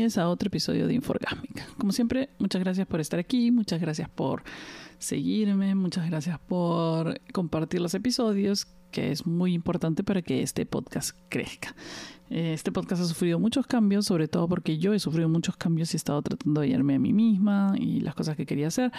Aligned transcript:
a 0.00 0.28
otro 0.28 0.46
episodio 0.46 0.86
de 0.86 0.94
Inforgásmica. 0.94 1.66
Como 1.76 1.92
siempre, 1.92 2.30
muchas 2.38 2.62
gracias 2.62 2.86
por 2.86 3.00
estar 3.00 3.20
aquí, 3.20 3.50
muchas 3.50 3.80
gracias 3.80 4.08
por 4.08 4.42
seguirme, 4.98 5.74
muchas 5.74 6.08
gracias 6.08 6.38
por 6.38 7.20
compartir 7.32 7.82
los 7.82 7.92
episodios, 7.92 8.66
que 8.90 9.12
es 9.12 9.26
muy 9.26 9.52
importante 9.52 10.02
para 10.02 10.22
que 10.22 10.42
este 10.42 10.64
podcast 10.64 11.16
crezca. 11.28 11.74
Eh, 12.30 12.54
este 12.54 12.72
podcast 12.72 13.02
ha 13.02 13.04
sufrido 13.04 13.38
muchos 13.38 13.66
cambios, 13.66 14.06
sobre 14.06 14.26
todo 14.26 14.48
porque 14.48 14.78
yo 14.78 14.94
he 14.94 14.98
sufrido 14.98 15.28
muchos 15.28 15.56
cambios 15.56 15.92
y 15.92 15.96
he 15.96 15.98
estado 15.98 16.22
tratando 16.22 16.62
de 16.62 16.68
hallarme 16.68 16.94
a 16.94 16.98
mí 16.98 17.12
misma 17.12 17.74
y 17.76 18.00
las 18.00 18.14
cosas 18.14 18.36
que 18.36 18.46
quería 18.46 18.68
hacer. 18.68 18.90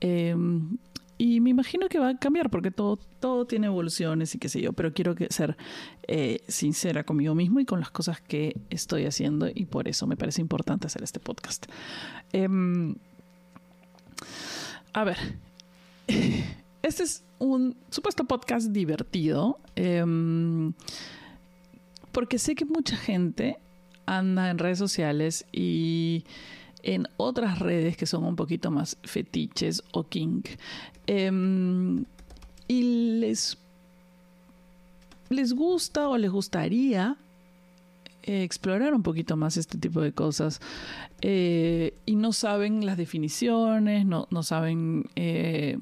Em, 0.00 0.78
y 1.16 1.40
me 1.40 1.50
imagino 1.50 1.88
que 1.88 1.98
va 1.98 2.10
a 2.10 2.18
cambiar 2.18 2.50
porque 2.50 2.70
todo, 2.70 2.98
todo 3.20 3.46
tiene 3.46 3.66
evoluciones 3.68 4.34
y 4.34 4.38
qué 4.38 4.48
sé 4.48 4.60
yo, 4.60 4.72
pero 4.72 4.92
quiero 4.92 5.14
ser 5.30 5.56
eh, 6.08 6.42
sincera 6.48 7.04
conmigo 7.04 7.34
mismo 7.34 7.60
y 7.60 7.64
con 7.64 7.80
las 7.80 7.90
cosas 7.90 8.20
que 8.20 8.56
estoy 8.70 9.06
haciendo 9.06 9.48
y 9.52 9.66
por 9.66 9.88
eso 9.88 10.06
me 10.06 10.16
parece 10.16 10.40
importante 10.40 10.86
hacer 10.86 11.02
este 11.02 11.20
podcast. 11.20 11.66
Em, 12.32 12.96
a 14.92 15.04
ver, 15.04 15.18
este 16.82 17.02
es 17.04 17.24
un 17.38 17.76
supuesto 17.90 18.24
podcast 18.24 18.68
divertido 18.68 19.60
em, 19.76 20.72
porque 22.12 22.38
sé 22.38 22.54
que 22.54 22.64
mucha 22.64 22.96
gente 22.96 23.58
anda 24.06 24.50
en 24.50 24.58
redes 24.58 24.78
sociales 24.78 25.46
y 25.52 26.24
en 26.84 27.08
otras 27.16 27.58
redes 27.58 27.96
que 27.96 28.06
son 28.06 28.24
un 28.24 28.36
poquito 28.36 28.70
más 28.70 28.96
fetiches 29.02 29.82
o 29.92 30.04
king. 30.04 30.42
Em, 31.06 32.04
y 32.68 33.18
les, 33.20 33.58
les 35.30 35.52
gusta 35.52 36.08
o 36.08 36.16
les 36.16 36.30
gustaría 36.30 37.16
explorar 38.26 38.94
un 38.94 39.02
poquito 39.02 39.36
más 39.36 39.56
este 39.56 39.76
tipo 39.76 40.00
de 40.00 40.12
cosas 40.12 40.60
eh, 41.20 41.94
y 42.06 42.16
no 42.16 42.32
saben 42.32 42.86
las 42.86 42.96
definiciones, 42.96 44.06
no, 44.06 44.28
no 44.30 44.42
saben... 44.42 45.10
Eh, 45.16 45.78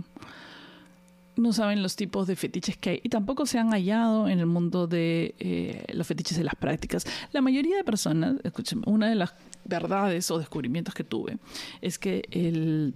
no 1.37 1.53
saben 1.53 1.83
los 1.83 1.97
tipos 1.97 2.27
de 2.27 2.37
fetiches 2.37 2.77
que 2.77 2.91
hay 2.91 3.01
y 3.03 3.09
tampoco 3.09 3.47
se 3.47 3.59
han 3.59 3.71
hallado 3.71 4.29
en 4.29 4.39
el 4.39 4.47
mundo 4.47 4.87
de 4.87 5.35
eh, 5.39 5.85
los 5.95 6.07
fetiches 6.07 6.37
de 6.37 6.45
las 6.45 6.55
prácticas. 6.55 7.07
La 7.33 7.41
mayoría 7.41 7.77
de 7.77 7.85
personas, 7.85 8.37
escúcheme, 8.45 8.83
una 8.87 9.09
de 9.09 9.15
las 9.15 9.35
verdades 9.65 10.31
o 10.31 10.39
descubrimientos 10.39 10.95
que 10.95 11.05
tuve 11.05 11.39
es 11.81 11.99
que 11.99 12.23
el 12.31 12.95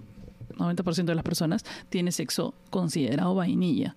90% 0.56 1.05
de 1.05 1.15
las 1.15 1.25
personas 1.25 1.65
tiene 1.89 2.12
sexo 2.12 2.55
considerado 2.70 3.34
vainilla. 3.34 3.95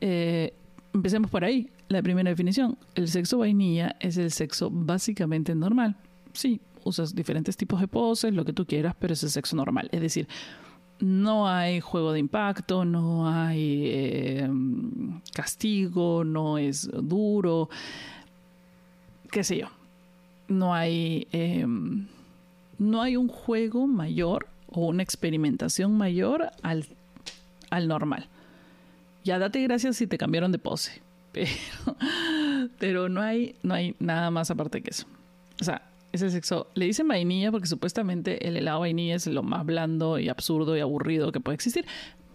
Eh, 0.00 0.54
empecemos 0.94 1.30
por 1.30 1.44
ahí. 1.44 1.70
La 1.88 2.02
primera 2.02 2.30
definición, 2.30 2.76
el 2.96 3.08
sexo 3.08 3.38
vainilla 3.38 3.94
es 4.00 4.16
el 4.16 4.32
sexo 4.32 4.70
básicamente 4.70 5.54
normal. 5.54 5.96
Sí, 6.32 6.60
usas 6.82 7.14
diferentes 7.14 7.56
tipos 7.56 7.80
de 7.80 7.88
poses, 7.88 8.34
lo 8.34 8.44
que 8.44 8.52
tú 8.52 8.66
quieras, 8.66 8.94
pero 8.98 9.12
es 9.12 9.22
el 9.22 9.30
sexo 9.30 9.54
normal. 9.54 9.88
Es 9.92 10.00
decir, 10.00 10.26
no 11.00 11.48
hay 11.48 11.80
juego 11.80 12.12
de 12.12 12.20
impacto, 12.20 12.84
no 12.84 13.28
hay 13.28 13.82
eh, 13.86 14.48
castigo, 15.32 16.24
no 16.24 16.58
es 16.58 16.88
duro, 16.90 17.68
qué 19.30 19.44
sé 19.44 19.58
yo. 19.58 19.68
No 20.48 20.74
hay, 20.74 21.26
em, 21.32 22.06
no 22.78 23.02
hay 23.02 23.16
un 23.16 23.28
juego 23.28 23.86
mayor 23.86 24.46
o 24.68 24.86
una 24.86 25.02
experimentación 25.02 25.96
mayor 25.96 26.50
al, 26.62 26.86
al 27.70 27.88
normal. 27.88 28.28
Ya 29.24 29.38
date 29.38 29.62
gracias 29.62 29.96
si 29.96 30.06
te 30.06 30.18
cambiaron 30.18 30.52
de 30.52 30.58
pose, 30.58 31.02
pero, 31.32 31.50
pero 32.78 33.08
no, 33.08 33.20
hay, 33.20 33.56
no 33.62 33.74
hay 33.74 33.96
nada 33.98 34.30
más 34.30 34.50
aparte 34.50 34.82
que 34.82 34.90
eso. 34.90 35.06
O 35.60 35.64
sea, 35.64 35.82
ese 36.16 36.30
sexo. 36.30 36.68
Le 36.74 36.86
dicen 36.86 37.08
vainilla 37.08 37.50
porque 37.50 37.66
supuestamente 37.66 38.46
el 38.46 38.56
helado 38.56 38.80
vainilla 38.80 39.14
es 39.14 39.26
lo 39.26 39.42
más 39.42 39.64
blando 39.64 40.18
y 40.18 40.28
absurdo 40.28 40.76
y 40.76 40.80
aburrido 40.80 41.32
que 41.32 41.40
puede 41.40 41.54
existir. 41.54 41.86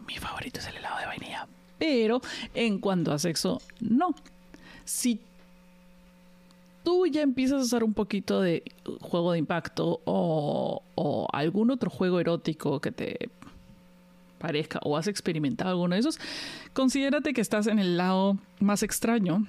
Mi 0.08 0.16
favorito 0.16 0.60
es 0.60 0.68
el 0.68 0.78
helado 0.78 1.00
de 1.00 1.06
vainilla. 1.06 1.48
Pero 1.78 2.22
en 2.54 2.80
cuanto 2.80 3.12
a 3.12 3.20
sexo, 3.20 3.62
no. 3.80 4.16
Si 4.86 5.20
tú 6.84 7.08
ya 7.08 7.22
empiezas 7.22 7.62
a 7.62 7.64
usar 7.64 7.84
un 7.84 7.94
poquito 7.94 8.42
de 8.42 8.64
juego 9.02 9.34
de 9.34 9.40
impacto 9.40 10.02
o, 10.06 10.84
o 10.96 11.28
algún 11.32 11.72
otro 11.72 11.90
juego 11.90 12.20
erótico 12.20 12.80
que 12.80 12.92
te 12.92 13.30
parezca 14.40 14.80
o 14.84 14.98
has 14.98 15.08
experimentado 15.08 15.72
alguno 15.72 15.96
de 15.96 16.02
esos, 16.02 16.20
considérate 16.74 17.34
que 17.34 17.42
estás 17.42 17.68
en 17.68 17.80
el 17.80 17.98
lado 17.98 18.38
más 18.60 18.84
extraño 18.84 19.46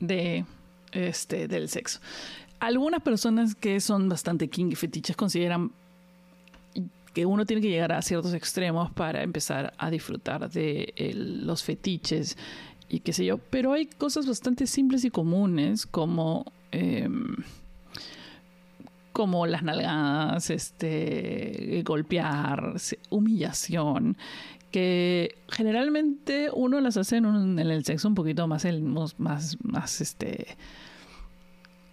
de 0.00 0.44
este 0.92 1.48
del 1.48 1.68
sexo. 1.68 2.00
Algunas 2.60 3.02
personas 3.02 3.54
que 3.54 3.80
son 3.80 4.08
bastante 4.08 4.48
king 4.48 4.70
y 4.72 4.74
fetiches 4.74 5.16
consideran 5.16 5.70
que 7.14 7.26
uno 7.26 7.46
tiene 7.46 7.62
que 7.62 7.68
llegar 7.68 7.92
a 7.92 8.02
ciertos 8.02 8.34
extremos 8.34 8.90
para 8.90 9.22
empezar 9.22 9.72
a 9.78 9.90
disfrutar 9.90 10.50
de 10.50 10.92
los 11.14 11.62
fetiches 11.62 12.36
y 12.88 13.00
qué 13.00 13.12
sé 13.12 13.24
yo, 13.24 13.38
pero 13.38 13.72
hay 13.72 13.86
cosas 13.86 14.26
bastante 14.26 14.66
simples 14.66 15.04
y 15.04 15.10
comunes 15.10 15.86
como 15.86 16.44
em, 16.72 17.36
como 19.18 19.46
las 19.46 19.64
nalgadas, 19.64 20.48
este, 20.48 21.82
golpear, 21.84 22.74
humillación, 23.10 24.16
que 24.70 25.34
generalmente 25.48 26.50
uno 26.52 26.80
las 26.80 26.96
hace 26.96 27.16
en, 27.16 27.58
el 27.58 27.84
sexo 27.84 28.06
un 28.06 28.14
poquito 28.14 28.46
más, 28.46 28.64
el, 28.64 28.80
más, 28.80 29.16
más, 29.18 30.00
este, 30.00 30.56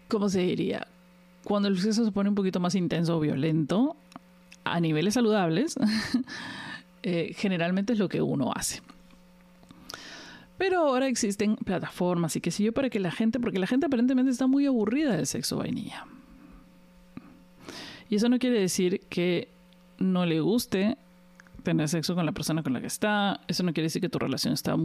¿cómo 0.07 0.29
se 0.29 0.41
diría? 0.41 0.87
Cuando 1.43 1.67
el 1.67 1.79
sexo 1.79 2.05
se 2.05 2.11
pone 2.11 2.29
un 2.29 2.35
poquito 2.35 2.59
más 2.59 2.75
intenso 2.75 3.17
o 3.17 3.19
violento, 3.19 3.95
a 4.63 4.79
niveles 4.79 5.13
saludables, 5.13 5.75
eh, 7.03 7.33
generalmente 7.35 7.93
es 7.93 7.99
lo 7.99 8.09
que 8.09 8.21
uno 8.21 8.51
hace. 8.53 8.81
Pero 10.57 10.79
ahora 10.79 11.07
existen 11.07 11.57
plataformas 11.57 12.35
y 12.35 12.41
qué 12.41 12.49
sé 12.49 12.63
yo 12.63 12.73
para 12.73 12.89
que 12.89 12.99
la 12.99 13.11
gente, 13.11 13.39
porque 13.39 13.59
la 13.59 13.67
gente 13.67 13.87
aparentemente 13.87 14.31
está 14.31 14.47
muy 14.47 14.65
aburrida 14.65 15.15
del 15.15 15.27
sexo 15.27 15.57
vainilla. 15.57 16.05
Y 18.09 18.15
eso 18.15 18.29
no 18.29 18.39
quiere 18.39 18.59
decir 18.59 19.01
que 19.09 19.49
no 19.97 20.25
le 20.25 20.39
guste 20.39 20.97
tener 21.63 21.89
sexo 21.89 22.15
con 22.15 22.25
la 22.25 22.31
persona 22.31 22.63
con 22.63 22.73
la 22.73 22.79
que 22.79 22.87
está. 22.87 23.41
Eso 23.47 23.63
no 23.63 23.73
quiere 23.73 23.85
decir 23.85 24.01
que 24.01 24.09
tu 24.09 24.19
relación 24.19 24.53
está 24.53 24.75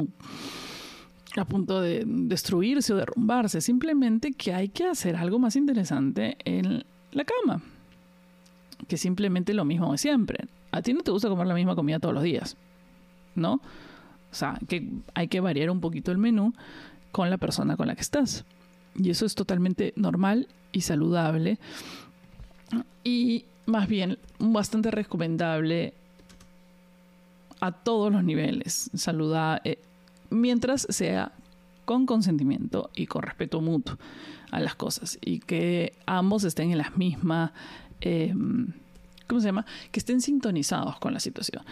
a 1.36 1.44
punto 1.44 1.80
de 1.80 2.04
destruirse 2.06 2.92
o 2.92 2.96
derrumbarse. 2.96 3.60
Simplemente 3.60 4.32
que 4.32 4.52
hay 4.52 4.68
que 4.68 4.86
hacer 4.86 5.16
algo 5.16 5.38
más 5.38 5.56
interesante 5.56 6.36
en 6.44 6.84
la 7.12 7.24
cama. 7.24 7.62
Que 8.88 8.96
simplemente 8.96 9.54
lo 9.54 9.64
mismo 9.64 9.92
de 9.92 9.98
siempre. 9.98 10.46
A 10.72 10.82
ti 10.82 10.92
no 10.92 11.00
te 11.00 11.10
gusta 11.10 11.28
comer 11.28 11.46
la 11.46 11.54
misma 11.54 11.76
comida 11.76 12.00
todos 12.00 12.14
los 12.14 12.24
días. 12.24 12.56
¿No? 13.34 13.54
O 13.54 14.34
sea, 14.34 14.58
que 14.68 14.88
hay 15.14 15.28
que 15.28 15.40
variar 15.40 15.70
un 15.70 15.80
poquito 15.80 16.12
el 16.12 16.18
menú 16.18 16.52
con 17.12 17.30
la 17.30 17.38
persona 17.38 17.76
con 17.76 17.86
la 17.86 17.94
que 17.94 18.02
estás. 18.02 18.44
Y 18.96 19.10
eso 19.10 19.26
es 19.26 19.34
totalmente 19.34 19.92
normal 19.96 20.48
y 20.72 20.80
saludable. 20.82 21.58
Y 23.04 23.44
más 23.66 23.88
bien, 23.88 24.18
bastante 24.38 24.90
recomendable 24.90 25.94
a 27.60 27.72
todos 27.72 28.12
los 28.12 28.24
niveles. 28.24 28.90
Saludable, 28.94 29.78
mientras 30.30 30.86
sea 30.88 31.32
con 31.84 32.06
consentimiento 32.06 32.90
y 32.94 33.06
con 33.06 33.22
respeto 33.22 33.60
mutuo 33.60 33.98
a 34.50 34.60
las 34.60 34.74
cosas. 34.76 35.18
Y 35.20 35.40
que 35.40 35.94
ambos 36.06 36.44
estén 36.44 36.70
en 36.70 36.78
las 36.78 36.96
mismas. 36.96 37.52
Em, 38.00 38.68
¿Cómo 39.26 39.40
se 39.40 39.48
llama? 39.48 39.66
Que 39.90 40.00
estén 40.00 40.20
sintonizados 40.20 40.98
con 40.98 41.12
la 41.12 41.20
situación. 41.20 41.64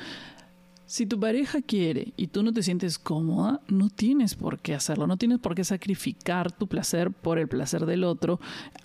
Si 0.86 1.06
tu 1.06 1.20
pareja 1.20 1.60
quiere 1.60 2.14
y 2.16 2.28
tú 2.28 2.42
no 2.42 2.52
te 2.52 2.62
sientes 2.62 2.98
cómoda, 2.98 3.60
no 3.68 3.90
tienes 3.90 4.34
por 4.34 4.58
qué 4.58 4.74
hacerlo, 4.74 5.06
no 5.06 5.18
tienes 5.18 5.38
por 5.38 5.54
qué 5.54 5.62
sacrificar 5.62 6.50
tu 6.50 6.66
placer 6.66 7.10
por 7.10 7.38
el 7.38 7.46
placer 7.46 7.84
del 7.84 8.04
otro 8.04 8.40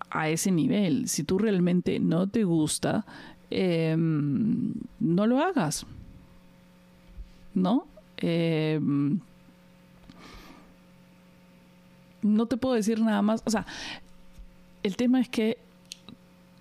a 0.10 0.28
ese 0.28 0.52
nivel. 0.52 1.08
Si 1.08 1.24
tú 1.24 1.38
realmente 1.38 2.00
no 2.00 2.28
te 2.28 2.44
gusta, 2.44 3.06
em, 3.50 4.74
no 5.00 5.28
lo 5.28 5.40
hagas. 5.40 5.86
¿No? 7.54 7.88
Em, 8.18 9.20
no 12.24 12.46
te 12.46 12.58
puedo 12.58 12.76
decir 12.76 13.00
nada 13.00 13.22
más. 13.22 13.42
O 13.46 13.50
sea, 13.50 13.66
el 14.82 14.96
tema 14.96 15.20
es 15.20 15.30
que 15.30 15.58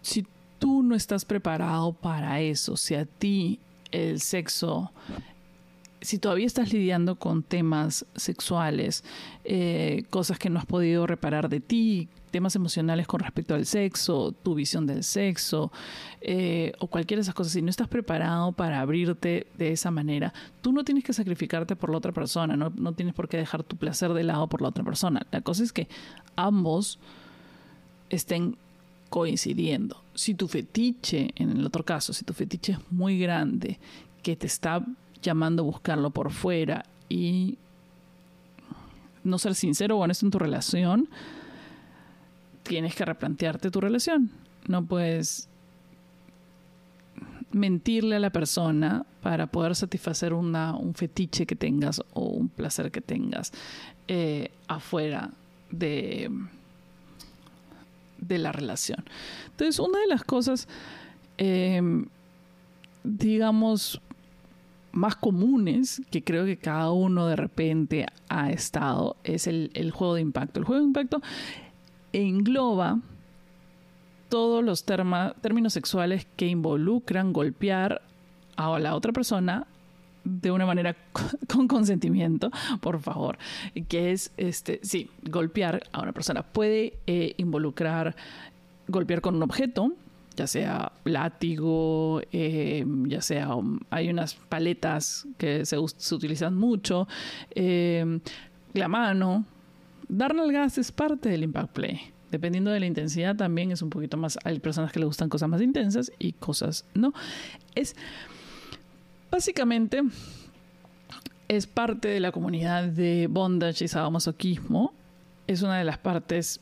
si 0.03 0.27
tú 0.59 0.83
no 0.83 0.95
estás 0.95 1.25
preparado 1.25 1.93
para 1.93 2.41
eso, 2.41 2.77
si 2.77 2.95
a 2.95 3.05
ti 3.05 3.59
el 3.91 4.21
sexo 4.21 4.91
si 6.03 6.19
todavía 6.19 6.47
estás 6.47 6.73
lidiando 6.73 7.17
con 7.17 7.43
temas 7.43 8.05
sexuales, 8.17 9.05
eh, 9.45 10.05
cosas 10.11 10.39
que 10.39 10.51
no 10.51 10.59
has 10.59 10.67
podido 10.67 11.07
reparar 11.07 11.49
de 11.49 11.61
ti, 11.61 12.09
temas 12.31 12.57
emocionales 12.57 13.07
con 13.07 13.21
respecto 13.21 13.55
al 13.55 13.67
sexo, 13.67 14.33
tu 14.33 14.55
visión 14.55 14.87
del 14.87 15.05
sexo, 15.05 15.71
eh, 16.21 16.73
o 16.81 16.89
cualquiera 16.89 17.19
de 17.19 17.23
esas 17.23 17.35
cosas, 17.35 17.53
si 17.53 17.63
no 17.63 17.71
estás 17.71 17.89
preparado 17.89 18.53
para 18.53 18.81
abrirte 18.81 19.47
de 19.57 19.73
esa 19.73 19.91
manera, 19.91 20.35
tú 20.61 20.73
no 20.73 20.83
tienes 20.83 21.05
que 21.05 21.13
sacrificarte 21.13 21.77
por 21.77 21.91
la 21.91 21.99
otra 21.99 22.13
persona, 22.13 22.57
no, 22.57 22.73
no 22.75 22.93
tienes 22.95 23.15
por 23.15 23.29
qué 23.29 23.37
dejar 23.37 23.63
tu 23.63 23.77
placer 23.77 24.13
de 24.13 24.25
lado 24.25 24.49
por 24.49 24.61
la 24.61 24.69
otra 24.69 24.83
persona. 24.83 25.25
La 25.31 25.41
cosa 25.41 25.63
es 25.63 25.73
que 25.73 25.89
ambos 26.35 26.99
estén 28.11 28.57
coincidiendo. 29.09 30.03
si 30.15 30.35
tu 30.35 30.49
fetiche, 30.49 31.33
en 31.37 31.51
el 31.51 31.67
otro 31.67 31.85
caso, 31.85 32.13
si 32.13 32.25
tu 32.25 32.33
fetiche 32.33 32.73
es 32.73 32.79
muy 32.91 33.19
grande, 33.19 33.79
que 34.23 34.37
te 34.37 34.47
está 34.47 34.83
llamando 35.23 35.63
a 35.63 35.67
buscarlo 35.67 36.11
por 36.11 36.33
fuera 36.33 36.85
y 37.09 37.59
no 39.25 39.39
ser 39.39 39.55
sincero 39.55 39.97
o 39.97 40.01
honesto 40.01 40.27
en 40.27 40.33
tu 40.33 40.39
relación, 40.39 41.09
tienes 42.63 42.95
que 42.95 43.05
replantearte 43.05 43.71
tu 43.71 43.81
relación. 43.81 44.31
No 44.67 44.85
puedes 44.85 45.49
mentirle 47.53 48.17
a 48.17 48.21
la 48.21 48.31
persona 48.31 49.05
para 49.23 49.47
poder 49.47 49.77
satisfacer 49.77 50.33
un 50.33 50.93
fetiche 50.95 51.47
que 51.47 51.55
tengas 51.55 52.03
o 52.15 52.23
un 52.23 52.49
placer 52.49 52.91
que 52.91 53.01
tengas 53.01 53.53
eh, 54.09 54.51
afuera 54.69 55.31
de, 55.71 56.31
de 58.19 58.39
la 58.39 58.53
relación. 58.53 59.05
Entonces, 59.51 59.79
una 59.79 60.01
de 60.01 60.07
las 60.07 60.25
cosas, 60.25 60.67
em, 61.37 62.07
digamos, 63.05 64.01
más 64.93 65.17
comunes 65.17 66.03
que 66.11 66.23
creo 66.23 66.45
que 66.45 66.59
cada 66.59 66.91
uno 66.93 67.27
de 67.27 67.37
repente 67.37 68.07
ha 68.29 68.51
estado 68.51 69.17
es 69.25 69.47
el, 69.47 69.71
el 69.75 69.91
juego 69.91 70.15
de 70.15 70.21
impacto. 70.21 70.61
El 70.61 70.67
juego 70.67 70.81
de 70.81 70.87
impacto 70.87 71.23
engloba 72.13 73.01
todos 74.29 74.65
los 74.65 74.85
términos 74.85 75.73
sexuales 75.73 76.27
que 76.37 76.47
involucran 76.47 77.33
golpear 77.33 78.01
a 78.57 78.79
la 78.79 78.95
otra 78.95 79.13
persona 79.13 79.67
de 80.25 80.51
una 80.51 80.67
manera 80.67 80.97
con 81.53 81.69
consentimiento, 81.69 82.51
por 82.81 83.01
favor, 83.01 83.39
que 83.89 84.13
es, 84.13 84.33
este, 84.37 84.81
sí, 84.83 85.11
golpear 85.23 85.83
a 85.93 86.01
una 86.01 86.13
persona. 86.13 86.43
Puede 86.43 86.95
eh, 87.07 87.35
involucrar 87.37 88.17
golpear 88.89 89.21
con 89.21 89.37
un 89.37 89.43
objeto, 89.43 89.93
ya 90.35 90.47
sea 90.47 90.93
látigo, 91.05 92.21
eh, 92.33 92.85
ya 93.07 93.21
sea, 93.21 93.55
um, 93.55 93.79
hay 93.91 94.11
unas 94.11 94.35
paletas 94.35 95.27
que 95.39 95.65
se, 95.67 95.79
utilizan 95.79 96.57
mucho, 96.57 97.09
eh, 97.55 98.21
la 98.73 98.89
mano. 98.89 99.45
Dar 100.09 100.35
gas 100.51 100.79
es 100.79 100.93
parte 100.93 101.29
del 101.29 101.45
impact 101.45 101.73
play. 101.73 102.01
Dependiendo 102.31 102.71
de 102.71 102.81
la 102.81 102.87
intensidad 102.87 103.37
también 103.37 103.73
es 103.73 103.83
un 103.83 103.91
poquito 103.91 104.17
más, 104.17 104.39
hay 104.45 104.59
personas 104.59 104.91
que 104.93 104.99
le 104.99 105.07
gustan 105.07 105.29
cosas 105.29 105.49
más 105.49 105.61
intensas 105.61 106.11
y 106.19 106.33
cosas 106.33 106.87
no. 106.95 107.13
Es 107.75 107.95
básicamente 109.31 110.03
es 111.49 111.67
parte 111.67 112.09
de 112.09 112.21
la 112.21 112.33
comunidad 112.33 112.85
de 112.85 113.27
bondage 113.31 113.85
y 113.85 113.89
sadomasoquismo. 113.89 114.95
Es 115.47 115.63
una 115.63 115.79
de 115.79 115.85
las 115.85 115.99
partes 115.99 116.61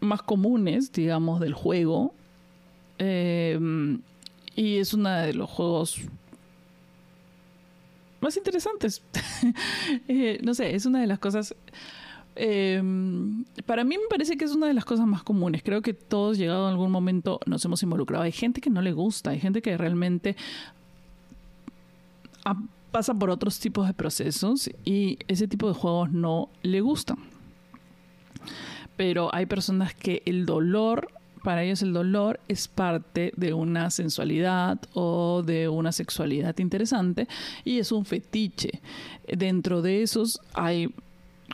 más 0.00 0.22
comunes, 0.22 0.92
digamos, 0.92 1.40
del 1.40 1.54
juego. 1.54 2.14
Eh, 2.98 3.58
y 4.54 4.76
es 4.76 4.94
uno 4.94 5.10
de 5.10 5.34
los 5.34 5.50
juegos 5.50 6.00
más 8.20 8.36
interesantes. 8.36 9.02
Eh, 10.08 10.40
no 10.42 10.54
sé, 10.54 10.74
es 10.74 10.86
una 10.86 11.00
de 11.00 11.06
las 11.06 11.18
cosas 11.18 11.54
Em, 12.36 13.44
para 13.64 13.84
mí 13.84 13.96
me 13.96 14.08
parece 14.10 14.36
que 14.36 14.44
es 14.44 14.52
una 14.52 14.66
de 14.66 14.74
las 14.74 14.84
cosas 14.84 15.06
más 15.06 15.22
comunes. 15.22 15.62
Creo 15.62 15.82
que 15.82 15.94
todos, 15.94 16.38
llegado 16.38 16.66
a 16.66 16.70
algún 16.70 16.90
momento, 16.90 17.40
nos 17.46 17.64
hemos 17.64 17.82
involucrado. 17.82 18.24
Hay 18.24 18.32
gente 18.32 18.60
que 18.60 18.70
no 18.70 18.82
le 18.82 18.92
gusta, 18.92 19.30
hay 19.30 19.40
gente 19.40 19.62
que 19.62 19.76
realmente 19.76 20.36
pasa 22.90 23.14
por 23.14 23.30
otros 23.30 23.58
tipos 23.58 23.86
de 23.86 23.94
procesos 23.94 24.70
y 24.84 25.18
ese 25.26 25.48
tipo 25.48 25.68
de 25.68 25.74
juegos 25.74 26.12
no 26.12 26.48
le 26.62 26.80
gustan. 26.80 27.18
Pero 28.96 29.34
hay 29.34 29.46
personas 29.46 29.94
que 29.94 30.22
el 30.26 30.46
dolor, 30.46 31.08
para 31.44 31.62
ellos 31.62 31.82
el 31.82 31.92
dolor 31.92 32.40
es 32.48 32.66
parte 32.66 33.32
de 33.36 33.52
una 33.52 33.90
sensualidad 33.90 34.80
o 34.94 35.42
de 35.44 35.68
una 35.68 35.92
sexualidad 35.92 36.58
interesante 36.58 37.28
y 37.64 37.78
es 37.78 37.92
un 37.92 38.04
fetiche. 38.04 38.80
Dentro 39.28 39.82
de 39.82 40.02
esos 40.02 40.40
hay 40.54 40.92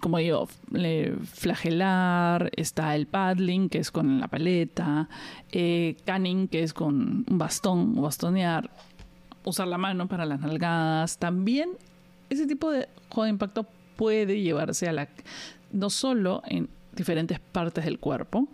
como 0.01 0.19
digo, 0.19 0.49
flagelar, 1.35 2.51
está 2.57 2.95
el 2.95 3.07
paddling, 3.07 3.69
que 3.69 3.79
es 3.79 3.91
con 3.91 4.21
la 4.21 4.29
paleta, 4.29 5.09
eh, 5.51 5.97
canning, 6.07 6.49
que 6.49 6.63
es 6.63 6.73
con 6.73 7.27
un 7.29 7.39
bastón 7.39 7.99
o 7.99 8.03
bastonear, 8.03 8.71
usar 9.45 9.67
la 9.67 9.77
mano 9.77 10.07
para 10.07 10.25
las 10.25 10.41
nalgadas. 10.41 11.19
También 11.19 11.71
ese 12.31 12.47
tipo 12.47 12.71
de 12.71 12.89
juego 13.11 13.25
de 13.25 13.31
impacto 13.31 13.67
puede 13.97 14.41
llevarse 14.41 14.89
a 14.89 14.93
la... 14.93 15.09
no 15.73 15.91
solo 15.91 16.43
en 16.47 16.71
diferentes 16.95 17.41
partes 17.41 17.85
del 17.85 17.99
cuerpo, 17.99 18.49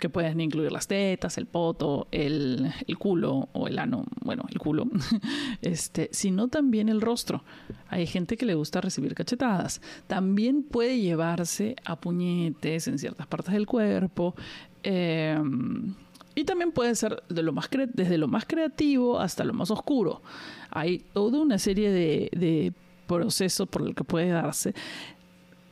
que 0.00 0.08
pueden 0.08 0.40
incluir 0.40 0.72
las 0.72 0.88
tetas, 0.88 1.38
el 1.38 1.46
poto, 1.46 2.08
el, 2.10 2.72
culo 2.98 3.48
o 3.52 3.68
el 3.68 3.78
ano, 3.78 4.04
bueno, 4.22 4.44
el 4.50 4.58
culo, 4.58 4.86
este, 5.62 6.08
sino 6.12 6.48
también 6.48 6.88
el 6.88 7.00
rostro. 7.00 7.44
Hay 7.88 8.06
gente 8.06 8.36
que 8.36 8.46
le 8.46 8.54
gusta 8.54 8.80
recibir 8.80 9.14
cachetadas. 9.14 9.80
También 10.08 10.64
puede 10.64 10.98
llevarse 11.00 11.76
a 11.84 12.00
puñetes 12.00 12.88
en 12.88 12.98
ciertas 12.98 13.26
partes 13.26 13.52
del 13.54 13.66
cuerpo. 13.66 14.34
Em, 14.82 15.94
y 16.34 16.44
también 16.44 16.72
puede 16.72 16.94
ser 16.94 17.22
de 17.28 17.42
lo 17.42 17.52
más 17.52 17.68
desde 17.70 18.18
lo 18.18 18.26
más 18.26 18.46
creativo 18.46 19.20
hasta 19.20 19.44
lo 19.44 19.52
más 19.52 19.70
oscuro. 19.70 20.22
Hay 20.70 21.04
toda 21.12 21.38
una 21.38 21.58
serie 21.58 21.90
de, 21.90 22.30
de 22.32 22.72
procesos 23.06 23.68
por 23.68 23.86
el 23.86 23.94
que 23.94 24.04
puede 24.04 24.30
darse. 24.30 24.74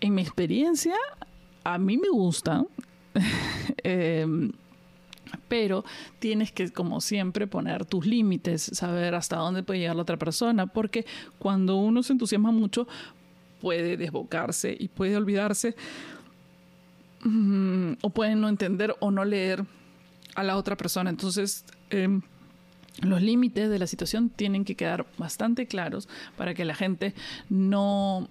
En 0.00 0.14
mi 0.14 0.22
experiencia, 0.22 0.94
a 1.64 1.78
mí 1.78 1.96
me 1.96 2.08
gusta 2.08 2.64
Em, 3.84 4.52
pero 5.48 5.84
tienes 6.18 6.52
que, 6.52 6.70
como 6.70 7.00
siempre, 7.00 7.46
poner 7.46 7.84
tus 7.84 8.06
límites, 8.06 8.62
saber 8.62 9.14
hasta 9.14 9.36
dónde 9.36 9.62
puede 9.62 9.80
llegar 9.80 9.96
la 9.96 10.02
otra 10.02 10.16
persona, 10.16 10.66
porque 10.66 11.06
cuando 11.38 11.76
uno 11.76 12.02
se 12.02 12.12
entusiasma 12.12 12.50
mucho, 12.50 12.86
puede 13.60 13.96
desbocarse 13.96 14.76
y 14.78 14.88
puede 14.88 15.16
olvidarse, 15.16 15.74
mm, 17.22 17.92
o 18.02 18.10
puede 18.10 18.36
no 18.36 18.48
entender 18.48 18.94
o 19.00 19.10
no 19.10 19.24
leer 19.24 19.64
a 20.34 20.42
la 20.42 20.56
otra 20.56 20.76
persona. 20.76 21.10
Entonces, 21.10 21.64
em, 21.90 22.22
los 23.02 23.22
límites 23.22 23.70
de 23.70 23.78
la 23.78 23.86
situación 23.86 24.28
tienen 24.28 24.64
que 24.64 24.74
quedar 24.74 25.06
bastante 25.18 25.66
claros 25.66 26.08
para 26.36 26.54
que 26.54 26.64
la 26.64 26.74
gente 26.74 27.14
no 27.48 28.28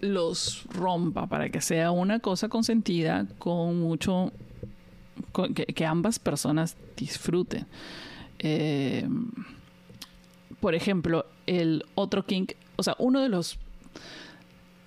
los 0.00 0.64
rompa 0.70 1.26
para 1.26 1.50
que 1.50 1.60
sea 1.60 1.90
una 1.90 2.20
cosa 2.20 2.48
consentida 2.48 3.26
con 3.38 3.80
mucho 3.80 4.32
que, 5.54 5.86
ambas 5.86 6.18
personas 6.18 6.76
disfruten. 6.96 7.66
Eh, 8.38 9.06
por 10.60 10.74
ejemplo, 10.74 11.26
el 11.46 11.84
otro 11.94 12.24
kink, 12.24 12.52
o 12.76 12.82
sea, 12.82 12.96
uno 12.98 13.20
de 13.20 13.28
los 13.28 13.58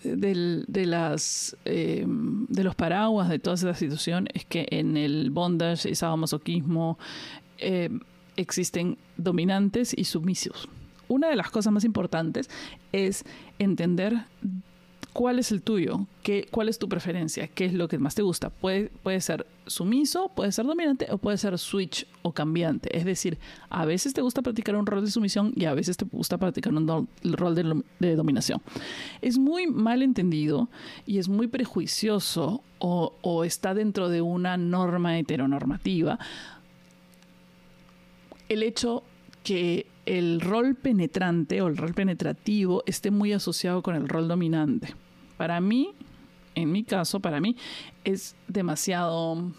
de 0.03 0.86
las 0.86 1.55
eh, 1.63 2.05
de 2.05 2.63
los 2.65 2.75
paraguas 2.75 3.29
de 3.29 3.39
toda 3.39 3.55
esa 3.55 3.74
situación 3.74 4.27
es 4.34 4.43
que 4.43 4.67
en 4.70 4.98
el 4.98 5.29
bondage 5.29 5.89
y 5.89 5.96
sadomasoquismo 5.96 7.00
eh, 7.58 7.89
existen 8.36 8.98
dominantes 9.15 9.93
y 9.96 10.03
sumisos. 10.03 10.67
Una 11.08 11.29
de 11.29 11.36
las 11.36 11.50
cosas 11.51 11.72
más 11.72 11.86
importantes 11.86 12.50
es 12.91 13.24
entender 13.60 14.25
¿Cuál 15.13 15.38
es 15.38 15.51
el 15.51 15.62
tuyo? 15.62 16.08
¿Qué, 16.24 16.48
¿Cuál 16.50 16.70
es 16.70 16.79
tu 16.79 16.89
preferencia? 16.89 17.48
¿Qué 17.48 17.65
es 17.65 17.74
lo 17.74 17.88
que 17.88 18.00
más 18.00 18.15
te 18.15 18.24
gusta? 18.24 18.50
Puede, 18.50 18.89
puede 19.03 19.22
ser 19.22 19.46
sumiso, 19.67 20.32
puede 20.36 20.51
ser 20.51 20.65
dominante 20.65 21.08
o 21.12 21.20
puede 21.20 21.38
ser 21.38 21.58
switch 21.60 22.08
o 22.24 22.32
cambiante. 22.32 22.98
Es 22.98 23.05
decir, 23.05 23.38
a 23.70 23.86
veces 23.86 24.13
te 24.13 24.22
gusta 24.22 24.41
practicar 24.41 24.75
un 24.75 24.86
rol 24.86 25.05
de 25.05 25.12
sumisión 25.12 25.53
y 25.55 25.65
a 25.65 25.74
veces 25.75 25.98
te 25.98 26.05
gusta 26.05 26.38
practicar 26.38 26.74
un 26.74 27.08
rol 27.24 27.84
de, 28.00 28.15
dominación. 28.15 28.62
Es 29.22 29.38
muy 29.38 29.67
mal 29.67 30.01
entendido 30.01 30.67
y 31.05 31.20
es 31.20 31.29
muy 31.29 31.48
prejuicioso 31.48 32.63
o 32.79 33.43
está 33.46 33.74
dentro 33.74 34.10
de 34.10 34.22
una 34.22 34.58
norma 34.58 35.17
heteronormativa 35.17 36.20
el 38.50 38.63
hecho 38.63 39.03
que 39.43 39.88
el 40.05 40.41
rol 40.41 40.75
penetrante 40.75 41.62
o 41.62 41.67
el 41.67 41.77
rol 41.77 41.93
penetrativo 41.93 42.83
esté 42.86 43.12
muy 43.12 43.33
asociado 43.33 43.81
con 43.81 43.95
el 43.95 44.07
rol 44.07 44.27
dominante. 44.27 44.93
Para 45.38 45.62
mí, 45.62 45.91
en 46.55 46.72
mi 46.72 46.83
caso, 46.83 47.19
para 47.19 47.39
mí, 47.39 47.55
es 48.03 48.36
demasiado... 48.48 49.51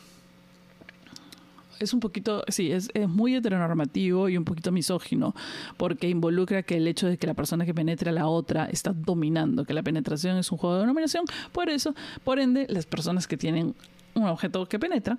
Es 1.81 1.93
un 1.93 1.99
poquito, 1.99 2.45
sí, 2.49 2.71
es, 2.71 2.89
muy 3.09 3.35
heteronormativo 3.35 4.29
y 4.29 4.39
un 4.39 4.45
poquito 4.45 4.71
misógino, 4.71 5.35
porque 5.77 6.09
involucra 6.09 6.63
que 6.63 6.77
el 6.77 6.87
hecho 6.87 7.09
de 7.09 7.19
que 7.19 7.27
la 7.27 7.35
persona 7.35 7.67
que 7.67 7.75
penetra 7.75 8.11
a 8.11 8.15
la 8.15 8.29
otra 8.29 8.67
está 8.67 8.93
dominando, 8.93 9.65
que 9.65 9.75
la 9.75 9.83
penetración 9.83 10.39
es 10.39 10.53
un 10.53 10.59
juego 10.59 10.79
de 10.79 10.87
dominación, 10.87 11.25
por 11.53 11.69
eso, 11.69 11.95
por 12.23 12.39
ende, 12.39 12.67
las 12.71 12.87
personas 12.87 13.27
que 13.27 13.37
tienen 13.37 13.75
un 14.15 14.25
objeto 14.25 14.67
que 14.67 14.79
penetra 14.79 15.19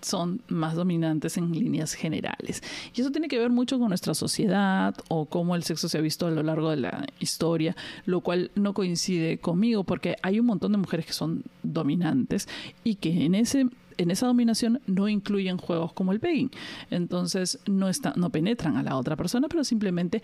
son 0.00 0.42
más 0.48 0.74
dominantes 0.74 1.36
en 1.36 1.52
líneas 1.52 1.94
generales. 1.94 2.62
Y 2.94 3.00
eso 3.00 3.10
tiene 3.10 3.28
que 3.28 3.38
ver 3.38 3.50
mucho 3.50 3.78
con 3.78 3.88
nuestra 3.88 4.14
sociedad 4.14 4.94
o 5.08 5.26
cómo 5.26 5.54
el 5.54 5.62
sexo 5.62 5.88
se 5.88 5.98
ha 5.98 6.00
visto 6.00 6.26
a 6.26 6.30
lo 6.30 6.42
largo 6.42 6.70
de 6.70 6.76
la 6.76 7.06
historia, 7.20 7.76
lo 8.06 8.20
cual 8.20 8.50
no 8.54 8.74
coincide 8.74 9.38
conmigo 9.38 9.84
porque 9.84 10.16
hay 10.22 10.40
un 10.40 10.46
montón 10.46 10.72
de 10.72 10.78
mujeres 10.78 11.06
que 11.06 11.12
son 11.12 11.44
dominantes 11.62 12.48
y 12.84 12.96
que 12.96 13.24
en 13.24 13.34
ese 13.34 13.66
en 13.98 14.12
esa 14.12 14.26
dominación 14.26 14.80
no 14.86 15.08
incluyen 15.08 15.58
juegos 15.58 15.92
como 15.92 16.12
el 16.12 16.20
pegging. 16.20 16.50
Entonces 16.88 17.58
no, 17.66 17.88
está, 17.88 18.12
no 18.16 18.30
penetran 18.30 18.76
a 18.76 18.82
la 18.84 18.96
otra 18.96 19.16
persona, 19.16 19.48
pero 19.48 19.64
simplemente 19.64 20.22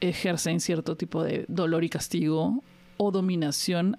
ejercen 0.00 0.60
cierto 0.60 0.96
tipo 0.96 1.22
de 1.22 1.44
dolor 1.48 1.84
y 1.84 1.90
castigo 1.90 2.64
o 2.96 3.10
dominación 3.10 3.98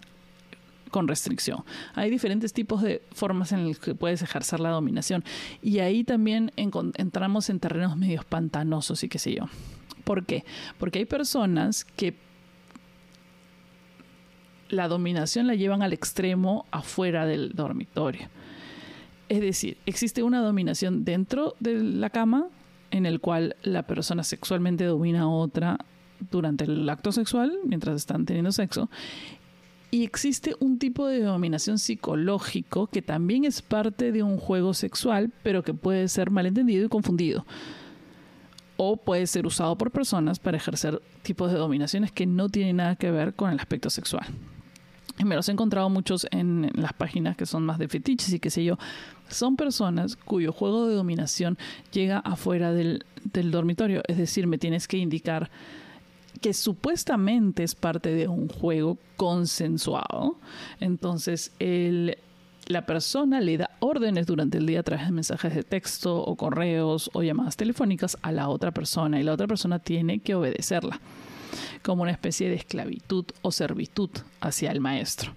con 0.91 1.07
restricción. 1.07 1.63
Hay 1.95 2.09
diferentes 2.09 2.53
tipos 2.53 2.81
de 2.81 3.01
formas 3.11 3.51
en 3.51 3.67
las 3.67 3.79
que 3.79 3.95
puedes 3.95 4.21
ejercer 4.21 4.59
la 4.59 4.69
dominación 4.69 5.23
y 5.61 5.79
ahí 5.79 6.03
también 6.03 6.51
entramos 6.55 7.49
en 7.49 7.59
terrenos 7.59 7.97
medios 7.97 8.25
pantanosos 8.25 9.03
y 9.03 9.09
qué 9.09 9.17
sé 9.17 9.33
yo. 9.33 9.45
¿Por 10.03 10.25
qué? 10.25 10.45
Porque 10.77 10.99
hay 10.99 11.05
personas 11.05 11.85
que 11.85 12.15
la 14.69 14.87
dominación 14.87 15.47
la 15.47 15.55
llevan 15.55 15.81
al 15.81 15.93
extremo 15.93 16.65
afuera 16.71 17.25
del 17.25 17.53
dormitorio. 17.53 18.29
Es 19.29 19.41
decir, 19.41 19.77
existe 19.85 20.23
una 20.23 20.41
dominación 20.41 21.05
dentro 21.05 21.55
de 21.59 21.81
la 21.81 22.09
cama 22.09 22.47
en 22.91 23.05
el 23.05 23.19
cual 23.21 23.55
la 23.63 23.83
persona 23.87 24.23
sexualmente 24.23 24.83
domina 24.83 25.21
a 25.21 25.27
otra 25.27 25.77
durante 26.29 26.65
el 26.65 26.87
acto 26.89 27.11
sexual, 27.11 27.57
mientras 27.65 27.95
están 27.95 28.25
teniendo 28.25 28.51
sexo. 28.51 28.89
Y 29.93 30.05
existe 30.05 30.55
un 30.61 30.79
tipo 30.79 31.05
de 31.05 31.21
dominación 31.21 31.77
psicológico 31.77 32.87
que 32.87 33.01
también 33.01 33.43
es 33.43 33.61
parte 33.61 34.13
de 34.13 34.23
un 34.23 34.37
juego 34.37 34.73
sexual, 34.73 35.33
pero 35.43 35.63
que 35.63 35.73
puede 35.73 36.07
ser 36.07 36.31
malentendido 36.31 36.85
y 36.85 36.89
confundido. 36.89 37.45
O 38.77 38.95
puede 38.95 39.27
ser 39.27 39.45
usado 39.45 39.77
por 39.77 39.91
personas 39.91 40.39
para 40.39 40.55
ejercer 40.55 41.01
tipos 41.23 41.51
de 41.51 41.57
dominaciones 41.57 42.13
que 42.13 42.25
no 42.25 42.47
tienen 42.47 42.77
nada 42.77 42.95
que 42.95 43.11
ver 43.11 43.33
con 43.33 43.51
el 43.51 43.59
aspecto 43.59 43.89
sexual. 43.89 44.25
me 45.25 45.35
los 45.35 45.49
he 45.49 45.51
encontrado 45.51 45.89
muchos 45.89 46.25
en 46.31 46.71
las 46.73 46.93
páginas 46.93 47.35
que 47.35 47.45
son 47.45 47.65
más 47.65 47.77
de 47.77 47.89
fetiches 47.89 48.31
y 48.31 48.39
qué 48.39 48.49
sé 48.49 48.63
yo. 48.63 48.77
Son 49.27 49.57
personas 49.57 50.15
cuyo 50.15 50.53
juego 50.53 50.87
de 50.87 50.95
dominación 50.95 51.57
llega 51.91 52.19
afuera 52.19 52.71
del, 52.71 53.03
del 53.25 53.51
dormitorio. 53.51 54.03
Es 54.07 54.17
decir, 54.17 54.47
me 54.47 54.57
tienes 54.57 54.87
que 54.87 54.97
indicar 54.97 55.51
que 56.41 56.53
supuestamente 56.53 57.63
es 57.63 57.75
parte 57.75 58.13
de 58.13 58.27
un 58.27 58.49
juego 58.49 58.97
consensuado. 59.15 60.39
Entonces, 60.79 61.53
la 62.67 62.85
persona 62.85 63.39
le 63.39 63.57
da 63.57 63.69
órdenes 63.79 64.25
durante 64.25 64.57
el 64.57 64.65
día 64.65 64.79
a 64.79 64.83
través 64.83 65.05
de 65.05 65.11
mensajes 65.11 65.53
de 65.53 65.63
texto 65.63 66.17
o 66.17 66.35
correos 66.35 67.11
o 67.13 67.21
llamadas 67.21 67.57
telefónicas 67.57 68.17
a 68.23 68.31
la 68.31 68.49
otra 68.49 68.71
persona 68.71 69.19
y 69.19 69.23
la 69.23 69.33
otra 69.33 69.47
persona 69.47 69.79
tiene 69.79 70.19
que 70.19 70.35
obedecerla 70.35 70.99
como 71.83 72.03
una 72.03 72.11
especie 72.11 72.49
de 72.49 72.55
esclavitud 72.55 73.25
o 73.41 73.51
servitud 73.51 74.09
hacia 74.39 74.71
el 74.71 74.79
maestro. 74.81 75.33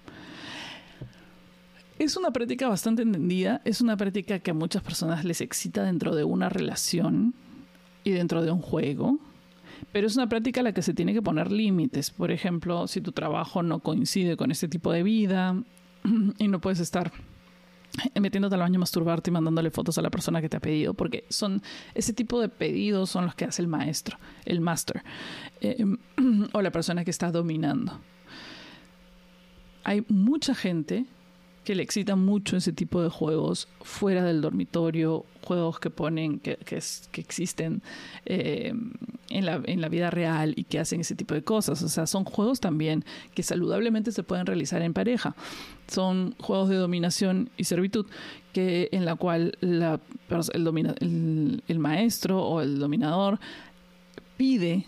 Es 1.99 2.17
una 2.17 2.31
práctica 2.31 2.67
bastante 2.67 3.03
entendida, 3.03 3.61
es 3.63 3.79
una 3.79 3.95
práctica 3.95 4.39
que 4.39 4.51
a 4.51 4.53
muchas 4.53 4.83
personas 4.83 5.23
les 5.23 5.39
excita 5.39 5.83
dentro 5.83 6.15
de 6.15 6.23
una 6.23 6.49
relación 6.49 7.33
y 8.03 8.11
dentro 8.11 8.41
de 8.41 8.51
un 8.51 8.61
juego 8.61 9.19
pero 9.91 10.07
es 10.07 10.15
una 10.15 10.27
práctica 10.27 10.61
a 10.61 10.63
la 10.63 10.73
que 10.73 10.81
se 10.81 10.93
tiene 10.93 11.13
que 11.13 11.21
poner 11.21 11.51
límites. 11.51 12.11
Por 12.11 12.31
ejemplo, 12.31 12.87
si 12.87 13.01
tu 13.01 13.11
trabajo 13.11 13.63
no 13.63 13.79
coincide 13.79 14.37
con 14.37 14.51
este 14.51 14.67
tipo 14.67 14.91
de 14.91 15.03
vida 15.03 15.61
y 16.37 16.47
no 16.47 16.59
puedes 16.59 16.79
estar 16.79 17.11
metiéndote 18.19 18.55
al 18.55 18.61
baño 18.61 18.79
masturbarte 18.79 19.29
y 19.29 19.33
mandándole 19.33 19.71
fotos 19.71 19.97
a 19.97 20.01
la 20.01 20.09
persona 20.09 20.41
que 20.41 20.49
te 20.49 20.57
ha 20.57 20.59
pedido, 20.59 20.93
porque 20.93 21.25
son 21.29 21.61
ese 21.93 22.13
tipo 22.13 22.39
de 22.41 22.49
pedidos 22.49 23.09
son 23.09 23.25
los 23.25 23.35
que 23.35 23.45
hace 23.45 23.61
el 23.61 23.67
maestro, 23.67 24.17
el 24.45 24.61
master, 24.61 25.03
eh, 25.61 25.83
o 26.53 26.61
la 26.61 26.71
persona 26.71 27.03
que 27.03 27.11
está 27.11 27.31
dominando. 27.31 27.99
Hay 29.83 30.03
mucha 30.09 30.55
gente 30.55 31.05
que 31.65 31.75
le 31.75 31.83
excita 31.83 32.15
mucho 32.15 32.55
ese 32.55 32.71
tipo 32.71 33.01
de 33.01 33.09
juegos 33.09 33.67
fuera 33.81 34.23
del 34.23 34.39
dormitorio, 34.39 35.25
juegos 35.43 35.79
que 35.79 35.89
ponen, 35.89 36.39
que, 36.39 36.57
que, 36.57 36.77
existen 37.19 37.81
eh, 38.25 38.73
en, 39.29 39.45
la, 39.45 39.61
en 39.65 39.81
la 39.81 39.89
vida 39.89 40.11
real 40.11 40.53
y 40.55 40.63
que 40.63 40.79
hacen 40.79 41.01
ese 41.01 41.15
tipo 41.15 41.33
de 41.33 41.43
cosas. 41.43 41.81
O 41.81 41.89
sea, 41.89 42.07
son 42.07 42.23
juegos 42.23 42.59
también 42.59 43.03
que 43.33 43.43
saludablemente 43.43 44.11
se 44.11 44.23
pueden 44.23 44.45
realizar 44.45 44.81
en 44.81 44.93
pareja. 44.93 45.35
Son 45.87 46.35
juegos 46.39 46.69
de 46.69 46.75
dominación 46.75 47.49
y 47.57 47.65
servitud 47.65 48.05
que 48.53 48.87
en 48.91 49.03
la 49.03 49.15
cual 49.15 49.57
la, 49.59 49.99
el, 50.53 50.63
domina, 50.63 50.95
el 50.99 51.79
maestro 51.79 52.41
o 52.43 52.61
el 52.61 52.79
dominador 52.79 53.39
pide 54.37 54.85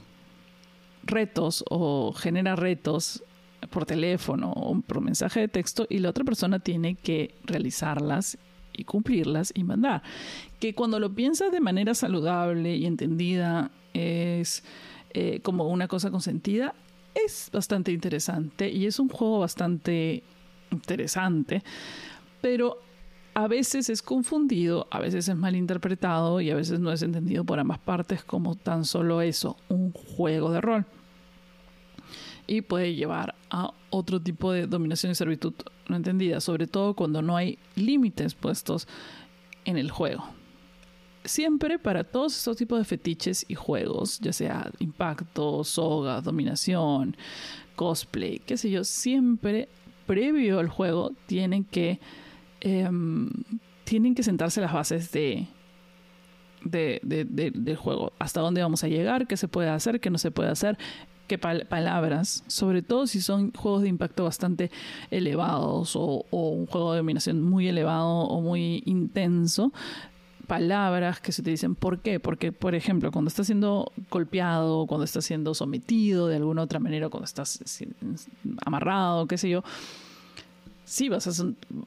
retos 1.03 1.63
o 1.69 2.13
genera 2.13 2.55
retos 2.55 3.24
por 3.68 3.86
teléfono 3.86 4.52
o 4.52 4.80
por 4.82 5.02
mensaje 5.02 5.42
de 5.42 5.48
texto 5.48 5.86
y 5.90 6.00
la 6.00 6.10
otra 6.10 6.24
persona 6.24 6.60
tiene 6.60 6.96
que 6.96 7.36
realizarlas 7.44 8.38
y 8.74 8.84
cumplirlas 8.84 9.52
y 9.56 9.64
mandar. 9.64 10.04
Que 10.60 10.74
cuando 10.74 11.00
lo 11.00 11.14
piensas 11.14 11.52
de 11.52 11.60
manera 11.60 11.94
saludable 11.94 12.76
y 12.76 12.86
entendida 12.86 13.72
es 13.94 14.64
eh, 15.12 15.40
como 15.42 15.68
una 15.68 15.88
cosa 15.88 16.12
consentida, 16.12 16.74
es 17.14 17.50
bastante 17.52 17.92
interesante 17.92 18.70
y 18.70 18.86
es 18.86 19.00
un 19.00 19.10
juego 19.10 19.40
bastante 19.40 20.24
interesante, 20.72 21.64
pero 22.42 22.78
a 23.34 23.48
veces 23.48 23.90
es 23.90 24.02
confundido, 24.02 24.88
a 24.92 25.00
veces 25.00 25.28
es 25.28 25.36
malinterpretado 25.36 26.42
y 26.42 26.52
a 26.52 26.56
veces 26.56 26.80
no 26.80 26.92
es 26.92 27.02
entendido 27.02 27.44
por 27.44 27.60
ambas 27.60 27.80
partes 27.80 28.24
como 28.24 28.56
tan 28.56 28.86
solo 28.86 29.22
eso, 29.22 29.58
un 29.70 29.92
juego 29.92 30.52
de 30.52 30.62
rol 30.62 30.86
y 32.48 32.62
puede 32.62 32.96
llevar 32.96 33.36
a 33.50 33.72
otro 33.89 34.22
tipo 34.22 34.51
de 34.51 34.68
dominación 34.68 35.12
y 35.12 35.16
servitud 35.16 35.54
no 35.88 35.96
entendida, 35.96 36.42
sobre 36.42 36.68
todo 36.68 36.94
cuando 36.94 37.22
no 37.22 37.36
hay 37.36 37.60
límites 37.75 38.34
puestos 38.34 38.88
en 39.66 39.77
el 39.77 39.92
juego. 39.92 40.24
Siempre 41.24 41.77
para 41.77 42.06
todos 42.06 42.38
estos 42.38 42.56
tipos 42.56 42.80
de 42.80 42.86
fetiches 42.86 43.46
y 43.50 43.56
juegos, 43.56 44.20
ya 44.20 44.32
sea 44.32 44.72
impacto, 44.80 45.63
soga, 45.63 46.22
dominación, 46.22 47.18
cosplay, 47.75 48.39
qué 48.39 48.56
sé 48.58 48.70
yo, 48.72 48.84
siempre 48.84 49.68
previo 50.06 50.60
al 50.60 50.70
juego 50.70 51.12
tienen 51.25 51.66
que 51.66 52.00
em, 52.62 53.30
tienen 53.84 54.16
que 54.16 54.24
sentarse 54.24 54.62
las 54.62 54.74
bases 54.74 55.12
de, 55.12 55.48
de, 56.63 57.00
del 57.04 57.75
juego. 57.77 58.13
Hasta 58.20 58.42
dónde 58.42 58.62
vamos 58.62 58.84
a 58.84 58.88
llegar, 58.88 59.27
qué 59.27 59.38
se 59.38 59.48
puede 59.48 59.70
hacer, 59.70 60.00
qué 60.00 60.10
no 60.10 60.18
se 60.18 60.32
puede 60.32 60.50
hacer, 60.50 60.77
que 61.27 61.38
palabras, 61.38 62.43
sobre 62.48 62.81
todo 62.81 63.05
si 63.07 63.22
son 63.22 63.51
juegos 63.51 63.84
de 63.84 63.89
impacto 63.89 64.24
bastante 64.24 64.72
elevados 65.12 65.96
o, 65.96 66.25
un 66.31 66.65
juego 66.65 66.93
de 66.93 66.98
dominación 66.98 67.43
muy 67.43 67.67
elevado 67.67 68.07
o 68.07 68.41
muy 68.41 68.81
intenso, 68.86 69.72
palabras 70.48 71.19
que 71.19 71.31
se 71.31 71.43
te 71.43 71.50
dicen 71.50 71.75
por 71.75 72.00
qué. 72.00 72.19
Porque, 72.19 72.51
por 72.51 72.74
ejemplo, 72.74 73.12
cuando 73.12 73.29
estás 73.29 73.48
siendo 73.48 73.91
golpeado, 74.10 74.88
cuando 74.88 75.03
estás 75.03 75.25
siendo 75.25 75.53
sometido 75.53 76.27
de 76.27 76.38
alguna 76.38 76.63
otra 76.63 76.79
manera, 76.79 77.10
cuando 77.10 77.25
estás 77.25 77.60
amarrado, 78.65 79.27
qué 79.27 79.38
sé 79.38 79.50
yo, 79.50 79.63
sí 80.86 81.10
vas 81.10 81.27
a, 81.27 81.43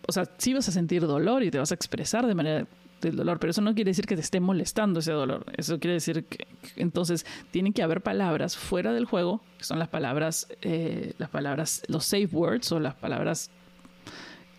o 0.07 0.13
sea, 0.13 0.29
sí 0.37 0.53
vas 0.53 0.69
a 0.69 0.73
sentir 0.73 1.07
dolor 1.07 1.43
y 1.43 1.51
te 1.51 1.59
vas 1.59 1.73
a 1.73 1.75
expresar 1.75 2.27
de 2.27 2.35
manera 2.35 2.67
del 3.01 3.17
dolor, 3.17 3.39
pero 3.39 3.51
eso 3.51 3.61
no 3.61 3.75
quiere 3.75 3.91
decir 3.91 4.07
que 4.07 4.15
te 4.15 4.21
esté 4.21 4.41
molestando 4.41 5.01
ese 5.01 5.13
dolor. 5.13 5.45
Eso 5.57 5.79
quiere 5.79 5.95
decir 5.95 6.25
que, 6.25 6.47
entonces 6.77 7.27
tienen 7.51 7.73
que 7.73 7.83
haber 7.83 8.03
palabras 8.03 8.57
fuera 8.57 8.93
del 8.93 9.05
juego, 9.05 9.43
que 9.59 9.65
son 9.65 9.79
las 9.79 9.89
palabras, 9.89 10.49
eh, 10.63 11.15
las 11.19 11.31
palabras, 11.31 11.83
los 11.89 12.05
safe 12.05 12.29
words 12.33 12.71
o 12.73 12.81
las 12.81 12.95
palabras 12.95 13.51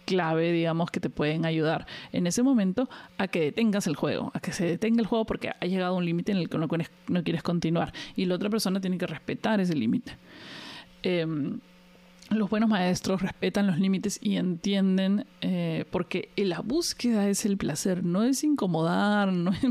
clave, 0.06 0.52
digamos, 0.52 0.92
que 0.92 1.00
te 1.00 1.10
pueden 1.10 1.46
ayudar 1.46 1.88
en 2.12 2.28
ese 2.28 2.44
momento 2.44 2.90
a 3.18 3.28
que 3.28 3.42
detengas 3.42 3.88
el 3.88 3.96
juego, 3.96 4.32
a 4.34 4.40
que 4.40 4.52
se 4.52 4.66
detenga 4.66 5.02
el 5.02 5.08
juego 5.08 5.26
porque 5.26 5.52
ha 5.58 5.66
llegado 5.66 5.96
un 5.96 6.06
límite 6.06 6.32
en 6.32 6.40
el 6.40 6.50
que 6.50 6.58
no, 6.58 6.68
no, 7.08 7.24
quieres 7.24 7.44
continuar 7.44 7.94
y 8.16 8.26
la 8.26 8.36
otra 8.36 8.50
persona 8.50 8.82
tiene 8.82 8.98
que 8.98 9.08
respetar 9.08 9.62
ese 9.62 9.76
límite. 9.76 10.18
Em, 11.04 11.60
los 12.36 12.50
buenos 12.50 12.70
maestros 12.70 13.22
respetan 13.22 13.68
los 13.68 13.80
límites 13.80 14.20
y 14.22 14.38
entienden, 14.38 15.26
eh, 15.42 15.86
porque 15.92 16.30
la 16.38 16.62
búsqueda 16.62 17.28
es 17.28 17.46
el 17.46 17.58
placer, 17.58 18.04
no 18.04 18.24
es 18.24 18.44
incomodar, 18.44 19.32
no, 19.34 19.52
es, 19.52 19.62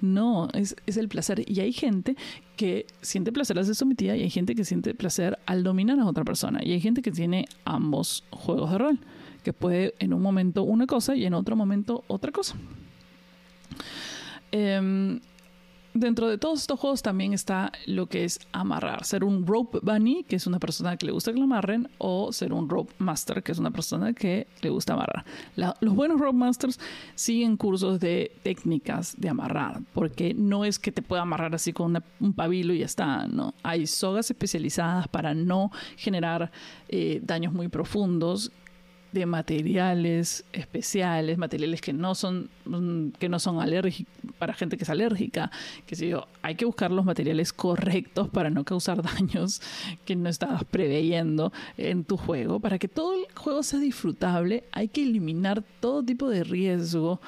no 0.00 0.48
es, 0.54 0.76
es, 0.86 0.96
el 0.96 1.08
placer. 1.08 1.44
Y 1.50 1.60
hay 1.60 1.72
gente 1.72 2.16
que 2.56 2.86
siente 3.00 3.32
placer 3.32 3.58
al 3.58 3.66
ser 3.66 3.74
sometida 3.74 4.16
y 4.16 4.22
hay 4.22 4.30
gente 4.30 4.54
que 4.54 4.64
siente 4.64 4.94
placer 4.94 5.38
al 5.46 5.62
dominar 5.62 5.98
a 6.00 6.06
otra 6.06 6.24
persona. 6.24 6.60
Y 6.62 6.72
hay 6.72 6.80
gente 6.80 7.02
que 7.02 7.10
tiene 7.10 7.46
ambos 7.64 8.24
juegos 8.30 8.70
de 8.70 8.78
rol, 8.78 8.98
que 9.42 9.52
puede 9.52 9.94
en 9.98 10.14
un 10.14 10.22
momento 10.22 10.62
una 10.62 10.86
cosa 10.86 11.14
y 11.14 11.24
en 11.24 11.34
otro 11.34 11.56
momento 11.56 12.04
otra 12.08 12.32
cosa. 12.32 12.56
Eh, 14.50 15.20
dentro 15.94 16.28
de 16.28 16.38
todos 16.38 16.60
estos 16.60 16.78
juegos 16.78 17.02
también 17.02 17.32
está 17.32 17.72
lo 17.86 18.06
que 18.06 18.24
es 18.24 18.40
amarrar. 18.52 19.04
Ser 19.04 19.24
un 19.24 19.46
rope 19.46 19.78
bunny, 19.82 20.24
que 20.24 20.36
es 20.36 20.46
una 20.46 20.58
persona 20.58 20.96
que 20.96 21.06
le 21.06 21.12
gusta 21.12 21.32
que 21.32 21.38
lo 21.38 21.44
amarren, 21.44 21.88
o 21.98 22.32
ser 22.32 22.52
un 22.52 22.68
rope 22.68 22.92
master, 22.98 23.42
que 23.42 23.52
es 23.52 23.58
una 23.58 23.70
persona 23.70 24.12
que 24.12 24.46
le 24.60 24.70
gusta 24.70 24.94
amarrar. 24.94 25.24
los 25.56 25.94
buenos 25.94 26.20
rope 26.20 26.36
masters 26.36 26.78
siguen 27.14 27.56
cursos 27.56 28.00
de 28.00 28.32
técnicas 28.42 29.14
de 29.18 29.28
amarrar, 29.28 29.80
porque 29.92 30.34
no 30.34 30.64
es 30.64 30.78
que 30.78 30.92
te 30.92 31.02
pueda 31.02 31.22
amarrar 31.22 31.54
así 31.54 31.72
con 31.72 32.02
un 32.20 32.32
pabilo 32.32 32.72
y 32.72 32.78
ya 32.78 32.86
está, 32.86 33.26
¿no? 33.26 33.54
Hay 33.62 33.86
sogas 33.86 34.30
especializadas 34.30 35.08
para 35.08 35.34
no 35.34 35.70
generar 35.96 36.50
eh, 36.88 37.20
daños 37.22 37.52
muy 37.52 37.68
profundos 37.68 38.50
de 39.12 39.26
materiales 39.26 40.44
especiales, 40.52 41.38
materiales 41.38 41.80
que 41.80 41.92
no 41.92 42.14
son 42.14 42.48
mm, 42.64 43.10
que 43.18 43.28
no 43.28 43.38
son 43.38 43.60
alérgicos 43.60 44.12
para 44.38 44.54
gente 44.54 44.76
que 44.76 44.84
es 44.84 44.90
alérgica, 44.90 45.50
que 45.86 45.94
si 45.94 46.08
yo, 46.08 46.26
hay 46.42 46.56
que 46.56 46.64
buscar 46.64 46.90
los 46.90 47.04
materiales 47.04 47.52
correctos 47.52 48.28
para 48.28 48.50
no 48.50 48.64
causar 48.64 49.02
daños 49.14 49.62
que 50.04 50.16
no 50.16 50.28
estabas 50.28 50.64
preveyendo 50.64 51.52
en 51.76 52.04
tu 52.04 52.16
juego, 52.16 52.58
para 52.58 52.78
que 52.78 52.88
todo 52.88 53.14
el 53.14 53.26
juego 53.34 53.62
sea 53.62 53.78
disfrutable, 53.78 54.64
hay 54.72 54.88
que 54.88 55.02
eliminar 55.02 55.62
todo 55.80 56.02
tipo 56.02 56.28
de 56.28 56.42
riesgo 56.42 57.20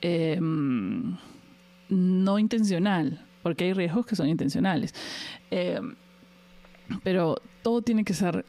em, 0.00 1.16
no 1.88 2.38
intencional, 2.38 3.24
porque 3.42 3.64
hay 3.64 3.72
riesgos 3.72 4.04
que 4.04 4.16
son 4.16 4.28
intencionales. 4.28 4.94
Em, 5.50 5.94
pero 7.02 7.40
todo 7.62 7.82
tiene 7.82 8.04
que 8.04 8.14
ser 8.14 8.44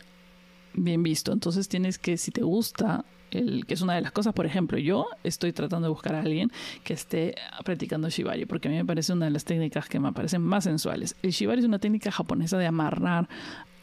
bien 0.73 1.03
visto. 1.03 1.31
Entonces 1.31 1.67
tienes 1.67 1.97
que, 1.97 2.17
si 2.17 2.31
te 2.31 2.41
gusta, 2.41 3.05
el, 3.31 3.65
que 3.65 3.73
es 3.73 3.81
una 3.81 3.95
de 3.95 4.01
las 4.01 4.11
cosas, 4.11 4.33
por 4.33 4.45
ejemplo, 4.45 4.77
yo 4.77 5.07
estoy 5.23 5.53
tratando 5.53 5.87
de 5.87 5.93
buscar 5.93 6.15
a 6.15 6.21
alguien 6.21 6.51
que 6.83 6.93
esté 6.93 7.35
practicando 7.63 8.09
shibari, 8.09 8.45
porque 8.45 8.67
a 8.67 8.71
mí 8.71 8.77
me 8.77 8.85
parece 8.85 9.13
una 9.13 9.25
de 9.25 9.31
las 9.31 9.45
técnicas 9.45 9.87
que 9.87 9.99
me 9.99 10.11
parecen 10.13 10.41
más 10.41 10.63
sensuales. 10.63 11.15
El 11.21 11.31
shibari 11.31 11.59
es 11.59 11.65
una 11.65 11.79
técnica 11.79 12.11
japonesa 12.11 12.57
de 12.57 12.65
amarrar 12.65 13.29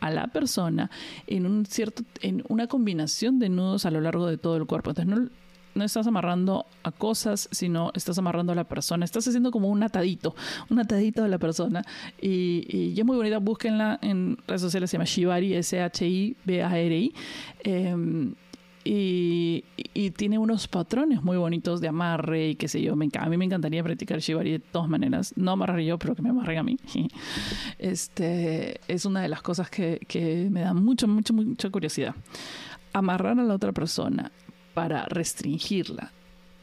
a 0.00 0.10
la 0.10 0.26
persona 0.28 0.90
en 1.26 1.46
un 1.46 1.64
cierto 1.64 2.04
en 2.20 2.44
una 2.48 2.66
combinación 2.66 3.38
de 3.38 3.48
nudos 3.48 3.86
a 3.86 3.90
lo 3.90 4.00
largo 4.00 4.26
de 4.26 4.36
todo 4.36 4.56
el 4.56 4.66
cuerpo. 4.66 4.90
Entonces 4.90 5.14
no 5.14 5.30
no 5.76 5.84
estás 5.84 6.06
amarrando 6.06 6.66
a 6.82 6.90
cosas, 6.90 7.48
sino 7.52 7.92
estás 7.94 8.18
amarrando 8.18 8.52
a 8.52 8.54
la 8.54 8.64
persona. 8.64 9.04
Estás 9.04 9.28
haciendo 9.28 9.50
como 9.50 9.68
un 9.68 9.82
atadito, 9.82 10.34
un 10.70 10.78
atadito 10.78 11.22
de 11.22 11.28
la 11.28 11.38
persona. 11.38 11.84
Y, 12.20 12.66
y, 12.68 12.98
es 12.98 13.04
muy 13.04 13.16
bonita, 13.16 13.38
búsquenla 13.38 13.98
en 14.02 14.38
redes 14.46 14.62
sociales, 14.62 14.90
se 14.90 14.96
llama 14.96 15.04
Shibari, 15.04 15.54
S-H-I-B-A-R-I. 15.54 17.14
Em, 17.64 18.34
y, 18.84 19.64
tiene 20.16 20.38
unos 20.38 20.68
patrones 20.68 21.22
muy 21.22 21.36
bonitos 21.36 21.80
de 21.80 21.88
amarre 21.88 22.50
y 22.50 22.54
qué 22.54 22.68
sé 22.68 22.80
yo. 22.80 22.96
Me, 22.96 23.08
a 23.18 23.28
mí 23.28 23.36
me 23.36 23.44
encantaría 23.44 23.82
practicar 23.82 24.20
Shibari 24.20 24.52
de 24.52 24.58
todas 24.60 24.88
maneras. 24.88 25.34
No 25.36 25.50
amarrar 25.52 25.80
yo, 25.80 25.98
pero 25.98 26.14
que 26.14 26.22
me 26.22 26.30
amarren 26.30 26.58
a 26.58 26.62
mí. 26.62 26.78
Este, 27.78 28.80
es 28.88 29.04
una 29.04 29.20
de 29.20 29.28
las 29.28 29.42
cosas 29.42 29.68
que, 29.68 30.00
que 30.08 30.48
me 30.50 30.60
da 30.60 30.72
mucho, 30.72 31.06
mucho, 31.06 31.34
mucha 31.34 31.68
curiosidad. 31.70 32.14
Amarrar 32.92 33.38
a 33.38 33.42
la 33.42 33.54
otra 33.54 33.72
persona 33.72 34.30
para 34.76 35.06
restringirla. 35.06 36.12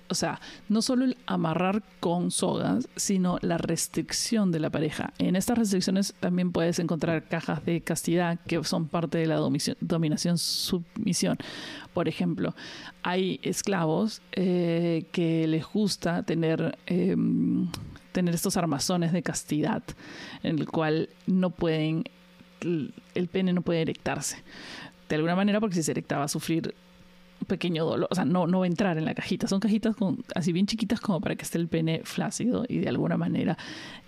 O 0.07 0.13
sea, 0.13 0.39
no 0.69 0.83
solo 0.83 1.05
el 1.05 1.17
amarrar 1.25 1.81
con 1.99 2.29
sogas, 2.29 2.87
sino 2.95 3.39
la 3.41 3.57
restricción 3.57 4.51
de 4.51 4.59
la 4.59 4.69
pareja. 4.69 5.13
En 5.17 5.35
estas 5.35 5.57
restricciones 5.57 6.13
también 6.19 6.51
puedes 6.51 6.77
encontrar 6.77 7.27
cajas 7.27 7.65
de 7.65 7.81
castidad 7.81 8.39
que 8.45 8.63
son 8.63 8.87
parte 8.87 9.17
de 9.17 9.25
la 9.25 9.37
dominación-submisión. 9.37 11.39
Por 11.91 12.07
ejemplo, 12.07 12.53
hay 13.01 13.39
esclavos 13.41 14.21
eh, 14.33 15.07
que 15.11 15.47
les 15.47 15.65
gusta 15.65 16.21
tener, 16.21 16.77
em, 16.85 17.67
tener 18.11 18.35
estos 18.35 18.57
armazones 18.57 19.11
de 19.11 19.23
castidad, 19.23 19.81
en 20.43 20.59
el 20.59 20.67
cual 20.67 21.09
no 21.25 21.49
pueden, 21.49 22.03
el 22.61 23.27
pene 23.31 23.53
no 23.53 23.63
puede 23.63 23.81
erectarse. 23.81 24.43
De 25.09 25.15
alguna 25.15 25.35
manera, 25.35 25.59
porque 25.59 25.77
si 25.77 25.81
se 25.81 25.91
erecta 25.91 26.19
va 26.19 26.25
a 26.25 26.27
sufrir 26.27 26.75
pequeño 27.45 27.85
dolor, 27.85 28.07
o 28.09 28.15
sea, 28.15 28.25
no, 28.25 28.47
no 28.47 28.59
va 28.59 28.65
a 28.65 28.67
entrar 28.67 28.97
en 28.97 29.05
la 29.05 29.13
cajita. 29.13 29.47
Son 29.47 29.59
cajitas 29.59 29.95
con, 29.95 30.23
así 30.35 30.51
bien 30.51 30.65
chiquitas 30.65 30.99
como 30.99 31.21
para 31.21 31.35
que 31.35 31.43
esté 31.43 31.57
el 31.57 31.67
pene 31.67 32.01
flácido 32.03 32.65
y 32.67 32.79
de 32.79 32.89
alguna 32.89 33.17
manera, 33.17 33.57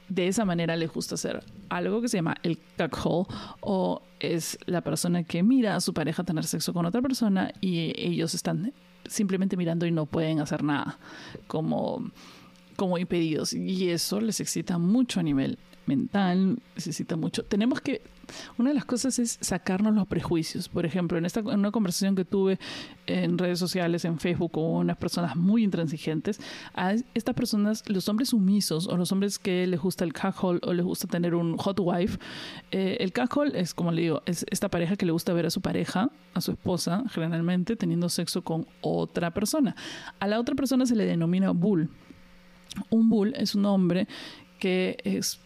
de 0.10 0.28
esa 0.28 0.46
manera 0.46 0.76
le 0.76 0.88
gusta 0.88 1.16
hacer 1.16 1.44
algo 1.70 2.02
que 2.02 2.08
se 2.08 2.18
llama 2.18 2.36
el 2.44 2.60
hole 3.04 3.28
o 3.62 4.02
es 4.20 4.58
la 4.66 4.82
persona 4.82 5.24
que 5.24 5.44
mira 5.44 5.76
a 5.76 5.82
su 5.82 5.94
pareja 5.94 6.24
tener 6.24 6.46
sexo 6.46 6.74
con 6.74 6.86
otra 6.86 7.02
persona 7.02 7.52
y 7.62 7.94
ellos 7.98 8.34
están 8.34 8.74
simplemente 9.08 9.58
mirando 9.58 9.86
y 9.86 9.92
no 9.92 10.06
pueden 10.06 10.40
hacer 10.40 10.64
nada 10.64 10.98
como, 11.48 12.12
como 12.76 12.98
impedidos 12.98 13.54
y 13.54 13.90
eso 13.90 14.20
les 14.22 14.40
excita 14.40 14.78
mucho 14.78 15.20
a 15.20 15.24
nivel 15.24 15.58
mental, 15.86 16.60
necesita 16.76 17.16
mucho. 17.16 17.44
Tenemos 17.44 17.82
que 17.82 18.02
una 18.58 18.70
de 18.70 18.76
las 18.76 18.86
cosas 18.86 19.20
es 19.20 19.38
sacarnos 19.42 19.94
los 19.94 20.08
prejuicios. 20.08 20.70
Por 20.70 20.86
ejemplo, 20.86 21.18
en, 21.18 21.26
esta, 21.26 21.40
en 21.40 21.60
una 21.60 21.72
conversación 21.72 22.16
que 22.16 22.26
tuve 22.26 22.60
en 23.06 23.38
redes 23.38 23.60
sociales, 23.60 24.06
en 24.06 24.20
Facebook, 24.20 24.52
con 24.52 24.64
unas 24.64 24.98
personas 24.98 25.36
muy 25.36 25.64
intransigentes, 25.64 26.40
a 26.74 26.94
estas 27.14 27.36
personas, 27.36 27.84
los 27.88 28.10
hombres 28.10 28.30
sumisos 28.30 28.88
o 28.88 28.98
los 28.98 29.12
hombres 29.12 29.40
que 29.40 29.68
les 29.68 29.80
gusta 29.80 30.04
el 30.04 30.14
cuckold 30.14 30.62
o 30.64 30.74
les 30.74 30.86
gusta 30.86 31.08
tener 31.08 31.36
un 31.36 31.58
hot 31.58 31.80
wife, 31.80 32.18
eh, 32.72 32.98
el 33.00 33.14
cuckold 33.14 33.56
es, 33.56 33.74
como 33.74 33.92
le 33.92 34.02
digo, 34.02 34.22
es 34.26 34.46
esta 34.50 34.70
pareja 34.70 34.96
que 34.96 35.06
le 35.06 35.12
gusta 35.12 35.34
ver 35.34 35.46
a 35.46 35.50
su 35.50 35.62
pareja, 35.62 36.10
a 36.34 36.42
su 36.42 36.52
esposa, 36.52 37.04
generalmente 37.10 37.76
teniendo 37.76 38.10
sexo 38.10 38.44
con 38.44 38.68
otra 38.82 39.32
persona. 39.32 39.76
A 40.20 40.28
la 40.28 40.40
otra 40.40 40.56
persona 40.56 40.86
se 40.86 40.96
le 40.96 41.06
denomina 41.06 41.52
bull. 41.52 41.90
Un 42.90 43.10
bull 43.10 43.34
es 43.36 43.56
un 43.56 43.66
hombre 43.66 44.08
que 44.60 44.98
es 45.04 45.40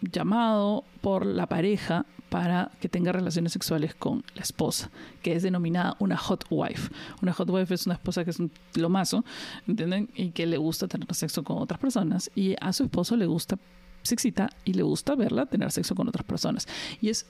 llamado 0.00 0.84
por 1.00 1.26
la 1.26 1.46
pareja 1.46 2.06
para 2.30 2.70
que 2.80 2.88
tenga 2.88 3.12
relaciones 3.12 3.52
sexuales 3.52 3.94
con 3.94 4.22
la 4.34 4.42
esposa, 4.42 4.90
que 5.20 5.34
es 5.34 5.42
denominada 5.42 5.96
una 5.98 6.16
hot 6.16 6.44
wife. 6.48 6.90
Una 7.20 7.32
hot 7.32 7.50
wife 7.50 7.74
es 7.74 7.86
una 7.86 7.96
esposa 7.96 8.24
que 8.24 8.30
es 8.30 8.38
un 8.38 8.52
lomazo, 8.76 9.24
¿entienden? 9.66 10.08
Y 10.14 10.30
que 10.30 10.46
le 10.46 10.56
gusta 10.56 10.86
tener 10.86 11.12
sexo 11.14 11.42
con 11.42 11.58
otras 11.58 11.80
personas 11.80 12.30
y 12.34 12.54
a 12.60 12.72
su 12.72 12.84
esposo 12.84 13.16
le 13.16 13.26
gusta, 13.26 13.58
se 14.02 14.14
excita 14.14 14.48
y 14.64 14.74
le 14.74 14.82
gusta 14.82 15.16
verla 15.16 15.46
tener 15.46 15.70
sexo 15.72 15.94
con 15.94 16.08
otras 16.08 16.24
personas. 16.24 16.68
Y 17.00 17.10
es 17.10 17.26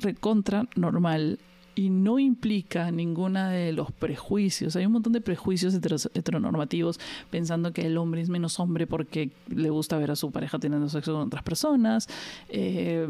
recontra 0.00 0.66
normal 0.76 1.38
y 1.76 1.90
no 1.90 2.18
implica 2.18 2.90
ninguna 2.90 3.50
de 3.50 3.72
los 3.72 3.92
prejuicios. 3.92 4.74
Hay 4.76 4.86
un 4.86 4.92
montón 4.92 5.12
de 5.12 5.20
prejuicios 5.20 5.74
heteronormativos 5.74 6.98
pensando 7.30 7.72
que 7.72 7.86
el 7.86 7.98
hombre 7.98 8.22
es 8.22 8.30
menos 8.30 8.58
hombre 8.58 8.86
porque 8.86 9.30
le 9.48 9.68
gusta 9.68 9.98
ver 9.98 10.10
a 10.10 10.16
su 10.16 10.30
pareja 10.30 10.58
teniendo 10.58 10.88
sexo 10.88 11.12
con 11.12 11.26
otras 11.26 11.42
personas 11.42 12.08
eh, 12.48 13.06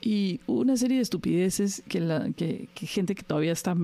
y 0.00 0.40
una 0.48 0.76
serie 0.76 0.96
de 0.96 1.04
estupideces 1.04 1.84
que, 1.88 2.00
la, 2.00 2.30
que, 2.32 2.68
gente 2.74 3.14
que 3.14 3.22
todavía 3.22 3.52
está 3.52 3.76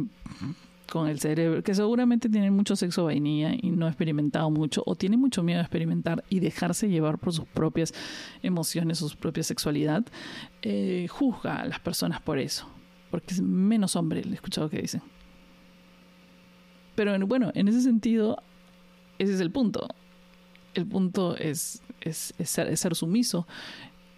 con 0.90 1.07
el 1.07 1.20
cerebro, 1.20 1.62
que 1.62 1.74
seguramente 1.76 2.28
tiene 2.28 2.50
mucho 2.50 2.74
sexo 2.74 3.04
vainilla 3.04 3.52
y 3.54 3.70
no 3.70 3.87
ha 3.87 3.90
experimentado 3.90 4.50
mucho, 4.50 4.83
o 4.85 4.96
tiene 4.96 5.16
mucho 5.16 5.44
miedo 5.44 5.61
a 5.61 5.62
experimentar 5.62 6.24
y 6.28 6.40
dejarse 6.40 6.88
llevar 6.88 7.18
por 7.18 7.33
sus 7.33 7.44
propias 7.44 7.94
emociones, 8.42 8.98
su 8.98 9.16
propia 9.16 9.44
sexualidad, 9.44 10.04
eh, 10.62 11.07
juzga 11.09 11.61
a 11.61 11.66
las 11.66 11.78
personas 11.78 12.20
por 12.20 12.38
eso 12.38 12.66
porque 13.11 13.35
es 13.35 13.40
menos 13.40 13.97
hombre, 13.97 14.23
he 14.25 14.35
escuchado 14.35 14.68
que 14.68 14.81
dicen. 14.81 15.03
Pero 16.94 17.16
bueno, 17.27 17.51
en 17.55 17.68
ese 17.68 17.81
sentido, 17.81 18.42
ese 19.18 19.35
es 19.35 19.40
el 19.40 19.51
punto. 19.51 19.88
El 20.75 20.87
punto 20.87 21.37
es, 21.37 21.83
es, 22.01 22.35
ser, 22.44 22.68
es 22.68 22.81
ser 22.81 22.94
sumiso 22.94 23.47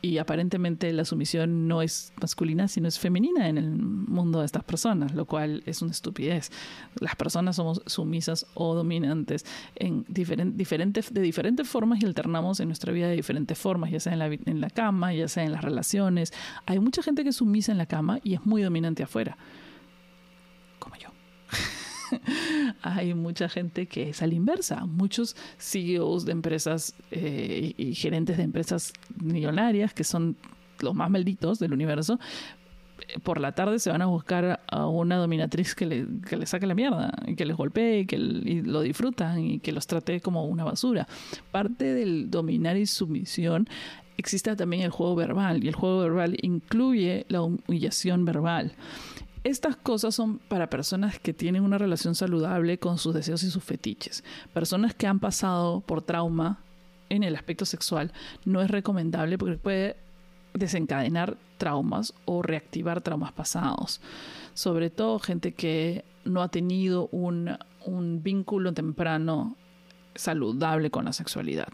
y 0.02 0.18
aparentemente 0.18 0.92
la 0.92 1.04
sumisión 1.04 1.68
no 1.68 1.82
es 1.82 2.12
masculina, 2.20 2.68
sino 2.68 2.88
es 2.88 2.98
femenina 2.98 3.48
en 3.48 3.58
el 3.58 3.70
mundo 3.70 4.40
de 4.40 4.46
estas 4.46 4.64
personas, 4.64 5.14
lo 5.14 5.26
cual 5.26 5.62
es 5.66 5.82
una 5.82 5.92
estupidez. 5.92 6.50
Las 7.00 7.16
personas 7.16 7.56
somos 7.56 7.82
sumisas 7.86 8.46
o 8.54 8.74
dominantes 8.74 9.44
en 9.76 10.04
diferentes, 10.08 11.12
de 11.12 11.20
diferentes 11.20 11.68
formas 11.68 12.02
y 12.02 12.06
alternamos 12.06 12.60
en 12.60 12.68
nuestra 12.68 12.92
vida 12.92 13.08
de 13.08 13.16
diferentes 13.16 13.58
formas, 13.58 13.90
ya 13.90 14.00
sea 14.00 14.12
en 14.12 14.18
la, 14.18 14.26
en 14.26 14.60
la 14.60 14.70
cama, 14.70 15.12
ya 15.12 15.28
sea 15.28 15.44
en 15.44 15.52
las 15.52 15.62
relaciones. 15.62 16.32
Hay 16.66 16.78
mucha 16.80 17.02
gente 17.02 17.22
que 17.22 17.30
es 17.30 17.36
sumisa 17.36 17.72
en 17.72 17.78
la 17.78 17.86
cama 17.86 18.20
y 18.22 18.34
es 18.34 18.46
muy 18.46 18.62
dominante 18.62 19.02
afuera, 19.02 19.36
como 20.78 20.96
yo. 20.96 21.08
hay 22.82 23.14
mucha 23.14 23.48
gente 23.48 23.86
que 23.86 24.10
es 24.10 24.22
a 24.22 24.26
la 24.26 24.34
inversa. 24.34 24.86
Muchos 24.86 25.36
CEOs 25.58 26.24
de 26.24 26.32
empresas 26.32 26.94
eh, 27.10 27.74
y 27.76 27.94
gerentes 27.94 28.36
de 28.36 28.44
empresas 28.44 28.92
millonarias, 29.22 29.94
que 29.94 30.04
son 30.04 30.36
los 30.80 30.94
más 30.94 31.10
malditos 31.10 31.58
del 31.58 31.72
universo, 31.72 32.18
eh, 33.08 33.18
por 33.22 33.40
la 33.40 33.52
tarde 33.52 33.78
se 33.78 33.90
van 33.90 34.02
a 34.02 34.06
buscar 34.06 34.60
a 34.66 34.86
una 34.86 35.16
dominatriz 35.16 35.74
que 35.74 35.86
le, 35.86 36.06
que 36.28 36.36
le 36.36 36.46
saque 36.46 36.66
la 36.66 36.74
mierda, 36.74 37.12
y 37.26 37.34
que 37.34 37.44
les 37.44 37.56
golpee, 37.56 38.00
y 38.00 38.06
que 38.06 38.18
lo 38.18 38.80
disfrutan 38.82 39.40
y 39.40 39.58
que 39.60 39.72
los 39.72 39.86
trate 39.86 40.20
como 40.20 40.44
una 40.46 40.64
basura. 40.64 41.06
Parte 41.50 41.94
del 41.94 42.30
dominar 42.30 42.76
y 42.76 42.86
sumisión 42.86 43.68
existe 44.20 44.54
también 44.54 44.82
el 44.82 44.90
juego 44.90 45.16
verbal 45.16 45.64
y 45.64 45.68
el 45.68 45.74
juego 45.74 46.00
verbal 46.00 46.36
incluye 46.42 47.24
la 47.28 47.42
humillación 47.42 48.24
verbal. 48.24 48.72
Estas 49.42 49.76
cosas 49.76 50.14
son 50.14 50.38
para 50.38 50.68
personas 50.68 51.18
que 51.18 51.32
tienen 51.32 51.62
una 51.62 51.78
relación 51.78 52.14
saludable 52.14 52.78
con 52.78 52.98
sus 52.98 53.14
deseos 53.14 53.42
y 53.42 53.50
sus 53.50 53.64
fetiches. 53.64 54.22
Personas 54.52 54.94
que 54.94 55.06
han 55.06 55.18
pasado 55.18 55.80
por 55.80 56.02
trauma 56.02 56.62
en 57.08 57.22
el 57.22 57.34
aspecto 57.34 57.64
sexual 57.64 58.12
no 58.44 58.60
es 58.60 58.70
recomendable 58.70 59.38
porque 59.38 59.56
puede 59.56 59.96
desencadenar 60.52 61.38
traumas 61.56 62.12
o 62.26 62.42
reactivar 62.42 63.00
traumas 63.00 63.32
pasados. 63.32 64.00
Sobre 64.52 64.90
todo 64.90 65.18
gente 65.18 65.52
que 65.52 66.04
no 66.24 66.42
ha 66.42 66.48
tenido 66.48 67.08
un, 67.10 67.56
un 67.86 68.22
vínculo 68.22 68.74
temprano 68.74 69.56
saludable 70.14 70.90
con 70.90 71.06
la 71.06 71.14
sexualidad. 71.14 71.68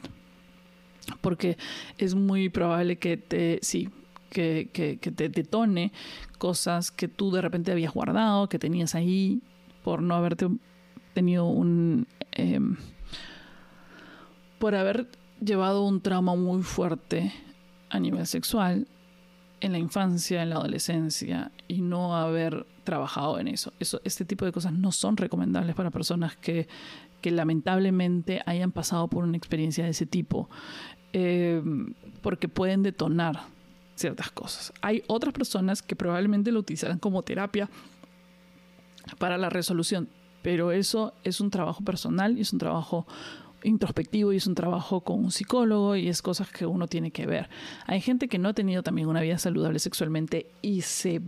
Porque 1.21 1.57
es 1.99 2.15
muy 2.15 2.49
probable 2.49 2.97
que 2.99 3.17
te, 3.17 3.59
sí, 3.63 3.89
que, 4.31 4.71
que, 4.73 4.97
te 4.97 5.29
detone 5.29 5.93
cosas 6.39 6.91
que 6.91 7.09
tú 7.09 7.31
de 7.31 7.41
repente 7.41 7.73
habías 7.73 7.93
guardado, 7.93 8.49
que 8.49 8.59
tenías 8.59 8.95
ahí 8.95 9.41
por 9.83 10.03
no 10.03 10.15
haberte 10.15 10.49
tenido 11.15 11.47
un... 11.47 12.07
Em, 12.33 12.77
por 14.59 14.75
haber 14.75 15.09
llevado 15.41 15.85
un 15.85 16.01
trauma 16.01 16.35
muy 16.35 16.63
fuerte 16.63 17.33
a 17.91 18.01
nivel 18.01 18.27
sexual 18.27 18.87
en 19.61 19.73
la 19.73 19.79
infancia, 19.79 20.43
en 20.43 20.51
la 20.51 20.57
adolescencia 20.57 21.51
y 21.69 21.81
no 21.81 22.17
haber 22.17 22.67
trabajado 22.85 23.39
en 23.39 23.49
eso. 23.49 23.73
eso 23.81 24.01
este 24.05 24.25
tipo 24.25 24.45
de 24.45 24.53
cosas 24.53 24.73
no 24.73 24.93
son 24.93 25.17
recomendables 25.17 25.75
para 25.75 25.91
personas 25.91 26.37
que, 26.37 26.69
que 27.21 27.31
lamentablemente 27.31 28.43
hayan 28.47 28.73
pasado 28.73 29.09
por 29.09 29.25
una 29.25 29.37
experiencia 29.37 29.85
de 29.85 29.91
ese 29.91 30.07
tipo, 30.07 30.49
eh, 31.13 31.63
porque 32.23 32.49
pueden 32.49 32.83
detonar 32.83 33.45
ciertas 33.97 34.31
cosas. 34.31 34.73
Hay 34.83 35.03
otras 35.09 35.35
personas 35.35 35.83
que 35.83 35.97
probablemente 35.97 36.53
lo 36.53 36.61
utilizarán 36.61 36.99
como 36.99 37.23
terapia 37.23 37.69
para 39.19 39.39
la 39.39 39.51
resolución, 39.51 40.09
pero 40.43 40.71
eso 40.71 41.15
es 41.25 41.41
un 41.41 41.51
trabajo 41.51 41.83
personal 41.83 42.39
y 42.39 42.43
es 42.43 42.53
un 42.53 42.59
trabajo 42.59 43.07
introspectivo 43.63 44.33
y 44.33 44.37
es 44.37 44.47
un 44.47 44.55
trabajo 44.55 45.01
con 45.01 45.19
un 45.19 45.31
psicólogo 45.31 45.97
y 45.97 46.09
es 46.09 46.23
cosas 46.23 46.51
que 46.51 46.67
uno 46.67 46.87
tiene 46.87 47.11
que 47.11 47.27
ver. 47.27 47.49
Hay 47.87 48.01
gente 48.01 48.29
que 48.29 48.39
no 48.39 48.51
ha 48.51 48.55
tenido 48.55 48.83
también 48.83 49.09
una 49.09 49.23
vida 49.23 49.39
saludable 49.39 49.79
sexualmente 49.79 50.47
y 50.63 50.83
se, 50.83 51.21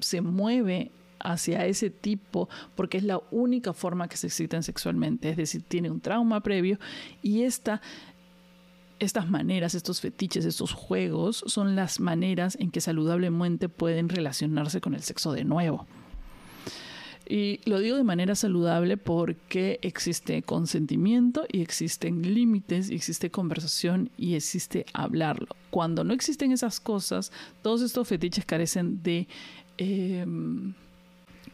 se 0.00 0.20
mueve 0.20 0.90
hacia 1.18 1.66
ese 1.66 1.88
tipo 1.88 2.48
porque 2.74 2.98
es 2.98 3.04
la 3.04 3.20
única 3.30 3.72
forma 3.72 4.08
que 4.08 4.16
se 4.16 4.26
excitan 4.26 4.62
sexualmente, 4.62 5.30
es 5.30 5.36
decir, 5.36 5.62
tiene 5.62 5.88
un 5.88 6.00
trauma 6.00 6.40
previo 6.40 6.78
y 7.22 7.42
esta 7.42 7.80
estas 9.02 9.28
maneras, 9.28 9.74
estos 9.74 10.00
fetiches, 10.00 10.44
estos 10.44 10.72
juegos 10.72 11.42
son 11.46 11.74
las 11.74 11.98
maneras 11.98 12.56
en 12.60 12.70
que 12.70 12.80
saludablemente 12.80 13.68
pueden 13.68 14.08
relacionarse 14.08 14.80
con 14.80 14.94
el 14.94 15.02
sexo 15.02 15.32
de 15.32 15.44
nuevo. 15.44 15.86
Y 17.28 17.60
lo 17.64 17.80
digo 17.80 17.96
de 17.96 18.04
manera 18.04 18.34
saludable 18.34 18.96
porque 18.96 19.80
existe 19.82 20.42
consentimiento 20.42 21.46
y 21.50 21.62
existen 21.62 22.34
límites, 22.34 22.90
y 22.90 22.94
existe 22.94 23.30
conversación 23.30 24.10
y 24.16 24.34
existe 24.34 24.86
hablarlo. 24.92 25.48
Cuando 25.70 26.04
no 26.04 26.14
existen 26.14 26.52
esas 26.52 26.78
cosas, 26.78 27.32
todos 27.62 27.82
estos 27.82 28.06
fetiches 28.06 28.44
carecen 28.44 29.02
de, 29.02 29.26
em, 29.78 30.74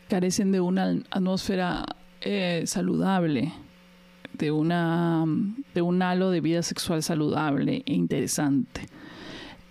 carecen 0.09 0.53
de 0.53 0.61
una 0.61 1.01
atmósfera 1.11 1.87
eh, 2.21 2.65
saludable, 2.67 3.53
de, 4.39 4.51
una, 4.51 5.25
de 5.75 5.83
un 5.83 6.03
halo 6.03 6.31
de 6.31 6.41
vida 6.41 6.63
sexual 6.63 7.03
saludable 7.03 7.83
e 7.87 7.95
interesante. 7.95 8.87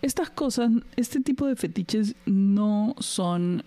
Estas 0.01 0.30
cosas, 0.30 0.71
este 0.95 1.21
tipo 1.21 1.47
de 1.47 1.56
fetiches 1.56 2.15
no 2.25 2.95
son 2.99 3.63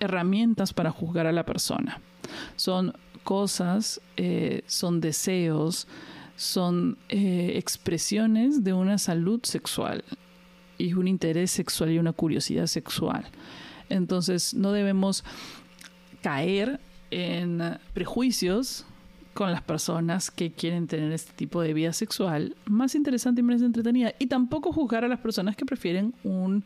herramientas 0.00 0.74
para 0.74 0.90
juzgar 0.90 1.26
a 1.26 1.32
la 1.32 1.46
persona. 1.46 2.00
Son 2.56 2.92
cosas, 3.24 4.00
eh, 4.16 4.62
son 4.66 5.00
deseos, 5.00 5.86
son 6.36 6.98
eh, 7.08 7.52
expresiones 7.56 8.64
de 8.64 8.72
una 8.72 8.98
salud 8.98 9.40
sexual 9.44 10.04
y 10.76 10.92
un 10.94 11.06
interés 11.06 11.50
sexual 11.50 11.92
y 11.92 11.98
una 11.98 12.12
curiosidad 12.12 12.66
sexual. 12.66 13.24
Entonces 13.88 14.54
no 14.54 14.72
debemos 14.72 15.24
caer 16.22 16.80
en 17.10 17.78
prejuicios 17.94 18.86
con 19.34 19.50
las 19.50 19.62
personas 19.62 20.30
que 20.30 20.52
quieren 20.52 20.86
tener 20.86 21.12
este 21.12 21.32
tipo 21.32 21.62
de 21.62 21.72
vida 21.74 21.92
sexual 21.92 22.56
más 22.66 22.94
interesante 22.94 23.40
y 23.40 23.44
más 23.44 23.62
entretenida. 23.62 24.12
Y 24.18 24.26
tampoco 24.26 24.72
juzgar 24.72 25.04
a 25.04 25.08
las 25.08 25.20
personas 25.20 25.56
que 25.56 25.64
prefieren 25.64 26.14
un 26.24 26.64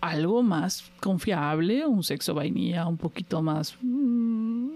algo 0.00 0.42
más 0.42 0.90
confiable, 1.00 1.86
un 1.86 2.02
sexo 2.02 2.34
vainilla 2.34 2.86
un 2.86 2.96
poquito 2.96 3.42
más 3.42 3.76
mm, 3.82 4.68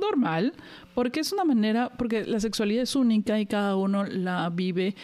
normal, 0.00 0.52
porque 0.94 1.20
es 1.20 1.32
una 1.32 1.44
manera, 1.44 1.90
porque 1.90 2.24
la 2.24 2.40
sexualidad 2.40 2.82
es 2.82 2.96
única 2.96 3.38
y 3.40 3.46
cada 3.46 3.76
uno 3.76 4.04
la 4.04 4.48
vive 4.50 4.94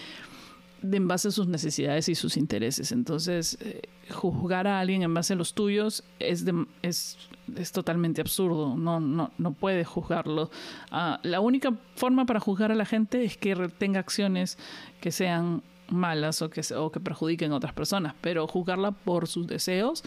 en 0.93 1.09
base 1.09 1.29
a 1.29 1.31
sus 1.31 1.47
necesidades 1.47 2.09
y 2.09 2.15
sus 2.15 2.37
intereses. 2.37 2.93
Entonces, 2.93 3.57
eh, 3.61 3.83
juzgar 4.11 4.67
a 4.67 4.81
alguien 4.81 5.03
en 5.03 5.15
base 5.15 5.33
a 5.33 5.37
los 5.37 5.55
tuyos 5.55 6.05
es, 6.19 6.45
es, 6.83 7.19
es 7.57 7.73
totalmente 7.73 8.21
absurdo. 8.21 8.77
No, 8.77 9.01
no, 9.01 9.33
no 9.39 9.53
puedes 9.53 9.87
juzgarlo. 9.87 10.51
Ah, 10.91 11.21
la 11.23 11.41
única 11.41 11.73
forma 11.97 12.27
para 12.27 12.41
juzgar 12.41 12.71
a 12.71 12.75
la 12.75 12.85
gente 12.85 13.25
es 13.25 13.37
que 13.37 13.55
tenga 13.79 14.01
acciones 14.01 14.59
que 15.01 15.11
sean 15.11 15.63
malas 15.89 16.43
o 16.43 16.51
que, 16.51 16.63
o 16.75 16.91
que 16.91 17.01
perjudiquen 17.01 17.53
a 17.53 17.57
otras 17.57 17.73
personas, 17.73 18.15
pero 18.21 18.47
juzgarla 18.47 18.93
por 18.93 19.29
sus 19.29 19.47
deseos 19.47 20.03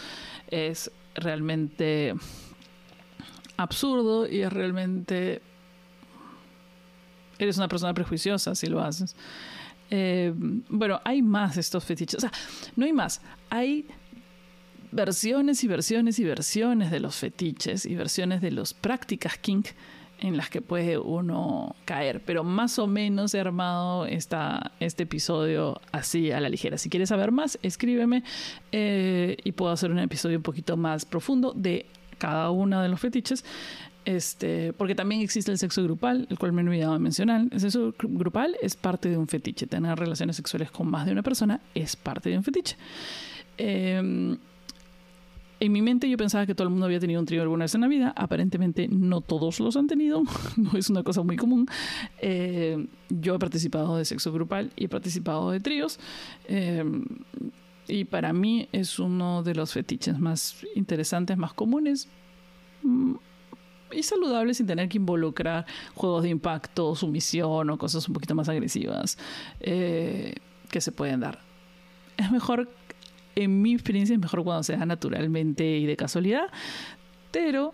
es 0.50 0.92
realmente 1.16 2.14
absurdo 3.58 4.28
y 4.28 4.42
es 4.42 4.54
realmente... 4.54 5.42
Eres 7.40 7.58
una 7.58 7.68
persona 7.68 7.94
prejuiciosa 7.94 8.56
si 8.56 8.66
lo 8.66 8.82
haces. 8.82 9.16
Eh, 9.90 10.34
bueno, 10.36 11.00
hay 11.04 11.22
más 11.22 11.58
estos 11.58 11.84
fetiches. 11.84 12.16
O 12.18 12.22
sea, 12.22 12.32
no 12.76 12.86
hay 12.86 12.94
más. 12.94 13.22
Hay 13.50 13.86
versiones 14.92 15.64
y 15.64 15.68
versiones 15.68 16.20
y 16.20 16.24
versiones 16.24 16.92
de 16.92 17.00
los 17.00 17.16
fetiches 17.16 17.86
y 17.86 17.96
versiones 17.96 18.42
de 18.42 18.52
las 18.52 18.74
prácticas 18.74 19.38
kink 19.38 19.68
en 20.20 20.36
las 20.36 20.50
que 20.50 20.62
puede 20.62 20.98
uno 20.98 21.76
caer, 21.86 22.24
pero 22.26 22.44
más 22.44 22.80
o 22.80 22.88
menos 22.88 23.34
he 23.34 23.40
armado 23.40 24.08
este 24.08 25.04
episodio 25.04 25.80
así 25.92 26.32
a 26.32 26.40
la 26.40 26.50
ligera. 26.50 26.78
Si 26.78 26.90
quieres 26.90 27.10
saber 27.10 27.32
más, 27.32 27.60
escríbeme 27.62 28.24
eh, 28.72 29.38
y 29.44 29.52
puedo 29.52 29.72
hacer 29.72 29.92
un 29.92 30.00
episodio 30.00 30.38
un 30.38 30.44
poquito 30.44 30.76
más 30.76 31.06
profundo 31.06 31.54
de 31.56 31.86
cada 32.18 32.50
uno 32.50 32.82
de 32.82 32.90
los 32.90 33.00
fetiches. 33.00 33.46
Este, 34.08 34.72
porque 34.72 34.96
también 34.96 35.20
existe 35.20 35.52
el 35.52 35.58
sexo 35.58 35.84
grupal, 35.84 36.28
el 36.30 36.40
cual 36.40 36.54
me 36.54 36.62
he 36.62 36.66
olvidado 36.66 36.94
de 36.94 37.00
mencionar. 37.00 37.46
El 37.52 37.60
sexo 37.60 37.94
grupal 38.02 38.56
es 38.62 38.78
parte 38.78 39.10
de 39.10 39.18
un 39.18 39.28
fetiche. 39.28 39.68
Tener 39.68 40.00
relaciones 40.00 40.38
sexuales 40.38 40.72
con 40.72 40.90
más 40.90 41.06
de 41.06 41.12
una 41.12 41.24
persona 41.24 41.60
es 41.76 41.98
parte 41.98 42.30
de 42.30 42.38
un 42.38 42.44
fetiche. 42.46 42.78
Eh, 43.58 44.38
en 45.60 45.72
mi 45.74 45.82
mente 45.82 46.10
yo 46.10 46.16
pensaba 46.16 46.46
que 46.46 46.56
todo 46.56 46.68
el 46.68 46.70
mundo 46.70 46.86
había 46.86 47.02
tenido 47.02 47.20
un 47.20 47.26
trío 47.26 47.42
alguna 47.42 47.66
vez 47.66 47.76
en 47.76 47.82
la 47.82 47.90
vida. 47.90 48.14
Aparentemente 48.16 48.88
no 48.88 49.20
todos 49.20 49.60
los 49.60 49.76
han 49.76 49.88
tenido. 49.88 50.24
no 50.56 50.80
es 50.80 50.90
una 50.90 51.04
cosa 51.04 51.22
muy 51.24 51.36
común. 51.36 51.68
Eh, 52.22 52.88
yo 53.10 53.36
he 53.36 53.40
participado 53.40 53.98
de 53.98 54.06
sexo 54.06 54.32
grupal 54.32 54.72
y 54.78 54.86
he 54.86 54.90
participado 54.90 55.52
de 55.52 55.60
tríos. 55.60 56.00
Eh, 56.48 56.82
y 57.90 58.06
para 58.06 58.32
mí 58.32 58.70
es 58.72 59.00
uno 59.00 59.44
de 59.44 59.54
los 59.54 59.74
fetiches 59.74 60.18
más 60.18 60.66
interesantes, 60.76 61.38
más 61.38 61.54
comunes 61.54 62.08
mm, 62.84 63.16
y 63.92 64.04
saludables 64.04 64.58
sin 64.58 64.68
tener 64.68 64.90
que 64.90 64.98
involucrar 64.98 65.66
juegos 65.96 66.24
de 66.24 66.30
impacto, 66.30 66.96
sumisión 66.96 67.70
o 67.70 67.78
cosas 67.78 68.08
un 68.08 68.14
poquito 68.14 68.36
más 68.36 68.50
agresivas 68.50 69.18
eh, 69.60 70.36
que 70.70 70.82
se 70.82 70.92
pueden 70.92 71.20
dar. 71.20 71.40
Es 72.18 72.32
mejor 72.32 72.70
en 73.36 73.62
mi 73.62 73.74
experiencia 73.74 74.14
es 74.16 74.20
mejor 74.20 74.44
cuando 74.44 74.64
se 74.64 74.76
da 74.76 74.86
naturalmente 74.86 75.78
y 75.78 75.86
de 75.86 75.96
casualidad, 75.96 76.48
pero 77.32 77.74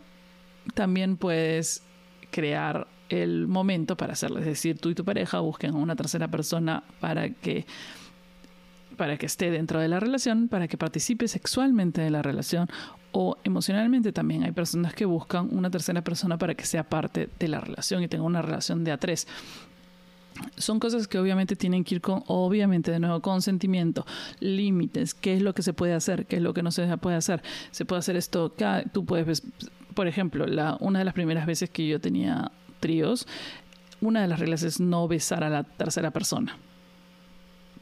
también 0.73 1.15
puedes 1.15 1.83
crear 2.31 2.87
el 3.07 3.47
momento 3.47 3.95
para 3.95 4.13
hacerlo. 4.13 4.39
Es 4.39 4.45
decir, 4.45 4.77
tú 4.77 4.89
y 4.89 4.95
tu 4.95 5.05
pareja 5.05 5.39
busquen 5.39 5.71
a 5.71 5.77
una 5.77 5.95
tercera 5.95 6.27
persona 6.27 6.83
para 6.99 7.29
que 7.29 7.65
para 8.97 9.17
que 9.17 9.25
esté 9.25 9.51
dentro 9.51 9.79
de 9.79 9.87
la 9.87 9.99
relación, 9.99 10.47
para 10.47 10.67
que 10.67 10.77
participe 10.77 11.27
sexualmente 11.27 12.01
de 12.01 12.09
la 12.09 12.21
relación 12.21 12.67
o 13.11 13.37
emocionalmente 13.43 14.11
también. 14.11 14.43
Hay 14.43 14.51
personas 14.51 14.93
que 14.93 15.05
buscan 15.05 15.49
una 15.51 15.69
tercera 15.69 16.03
persona 16.03 16.37
para 16.37 16.55
que 16.55 16.65
sea 16.65 16.83
parte 16.83 17.29
de 17.39 17.47
la 17.47 17.59
relación 17.59 18.03
y 18.03 18.07
tenga 18.07 18.23
una 18.23 18.41
relación 18.41 18.83
de 18.83 18.91
a 18.91 18.97
tres 18.97 19.27
son 20.57 20.79
cosas 20.79 21.07
que 21.07 21.19
obviamente 21.19 21.55
tienen 21.55 21.83
que 21.83 21.95
ir 21.95 22.01
con, 22.01 22.23
obviamente 22.27 22.91
de 22.91 22.99
nuevo, 22.99 23.21
consentimiento, 23.21 24.05
límites, 24.39 25.13
qué 25.13 25.35
es 25.35 25.41
lo 25.41 25.53
que 25.53 25.61
se 25.61 25.73
puede 25.73 25.93
hacer, 25.93 26.25
qué 26.25 26.37
es 26.37 26.41
lo 26.41 26.53
que 26.53 26.63
no 26.63 26.71
se 26.71 26.97
puede 26.97 27.15
hacer. 27.15 27.43
Se 27.71 27.85
puede 27.85 27.99
hacer 27.99 28.15
esto, 28.15 28.53
tú 28.91 29.05
puedes, 29.05 29.43
por 29.93 30.07
ejemplo, 30.07 30.45
una 30.79 30.99
de 30.99 31.05
las 31.05 31.13
primeras 31.13 31.45
veces 31.45 31.69
que 31.69 31.87
yo 31.87 31.99
tenía 32.01 32.51
tríos, 32.79 33.27
una 34.01 34.21
de 34.21 34.27
las 34.27 34.39
reglas 34.39 34.63
es 34.63 34.79
no 34.79 35.07
besar 35.07 35.43
a 35.43 35.49
la 35.49 35.63
tercera 35.63 36.11
persona. 36.11 36.57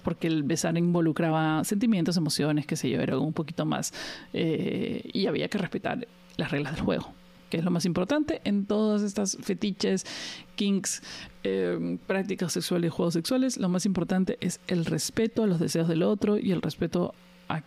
Porque 0.03 0.27
el 0.27 0.43
besar 0.43 0.77
involucraba 0.77 1.63
sentimientos, 1.63 2.17
emociones, 2.17 2.65
sé 2.73 2.89
yo, 2.89 3.01
era 3.01 3.17
un 3.17 3.33
poquito 3.33 3.65
más. 3.65 3.93
Eh, 4.33 5.09
y 5.13 5.27
había 5.27 5.47
que 5.47 5.57
respetar 5.57 6.07
las 6.37 6.51
reglas 6.51 6.75
del 6.75 6.83
juego 6.83 7.13
que 7.51 7.57
es 7.57 7.63
lo 7.63 7.69
más 7.69 7.85
importante 7.85 8.41
en 8.45 8.65
todas 8.65 9.03
estas 9.03 9.37
fetiches, 9.39 10.05
kinks, 10.55 11.03
em, 11.43 11.99
prácticas 11.99 12.53
sexuales 12.53 12.87
y 12.87 12.89
juegos 12.89 13.13
sexuales. 13.13 13.57
Lo 13.57 13.69
más 13.69 13.85
importante 13.85 14.37
es 14.39 14.59
el 14.67 14.85
respeto 14.85 15.43
a 15.43 15.47
los 15.47 15.59
deseos 15.59 15.87
del 15.87 16.01
otro 16.01 16.39
y 16.39 16.51
el 16.51 16.63
respeto 16.63 17.13
a, 17.47 17.63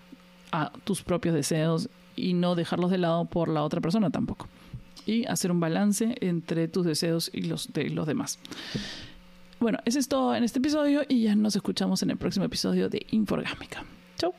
tus 0.84 1.02
propios 1.02 1.34
deseos 1.34 1.88
y 2.14 2.32
no 2.32 2.54
dejarlos 2.54 2.92
de 2.92 2.98
lado 2.98 3.24
por 3.24 3.48
la 3.48 3.64
otra 3.64 3.80
persona 3.80 4.10
tampoco. 4.10 4.46
Y 5.04 5.26
hacer 5.26 5.50
un 5.50 5.58
balance 5.58 6.14
entre 6.20 6.68
tus 6.68 6.86
deseos 6.86 7.28
y 7.32 7.42
los 7.42 7.72
de 7.72 7.90
los 7.90 8.06
demás. 8.06 8.38
Bueno, 9.64 9.78
eso 9.86 9.98
es 9.98 10.08
todo 10.08 10.34
en 10.34 10.44
este 10.44 10.58
episodio 10.58 11.04
y 11.08 11.22
ya 11.22 11.34
nos 11.34 11.56
escuchamos 11.56 12.02
en 12.02 12.10
el 12.10 12.18
próximo 12.18 12.44
episodio 12.44 12.90
de 12.90 13.06
Inforgámica. 13.12 13.82
Chau. 14.18 14.34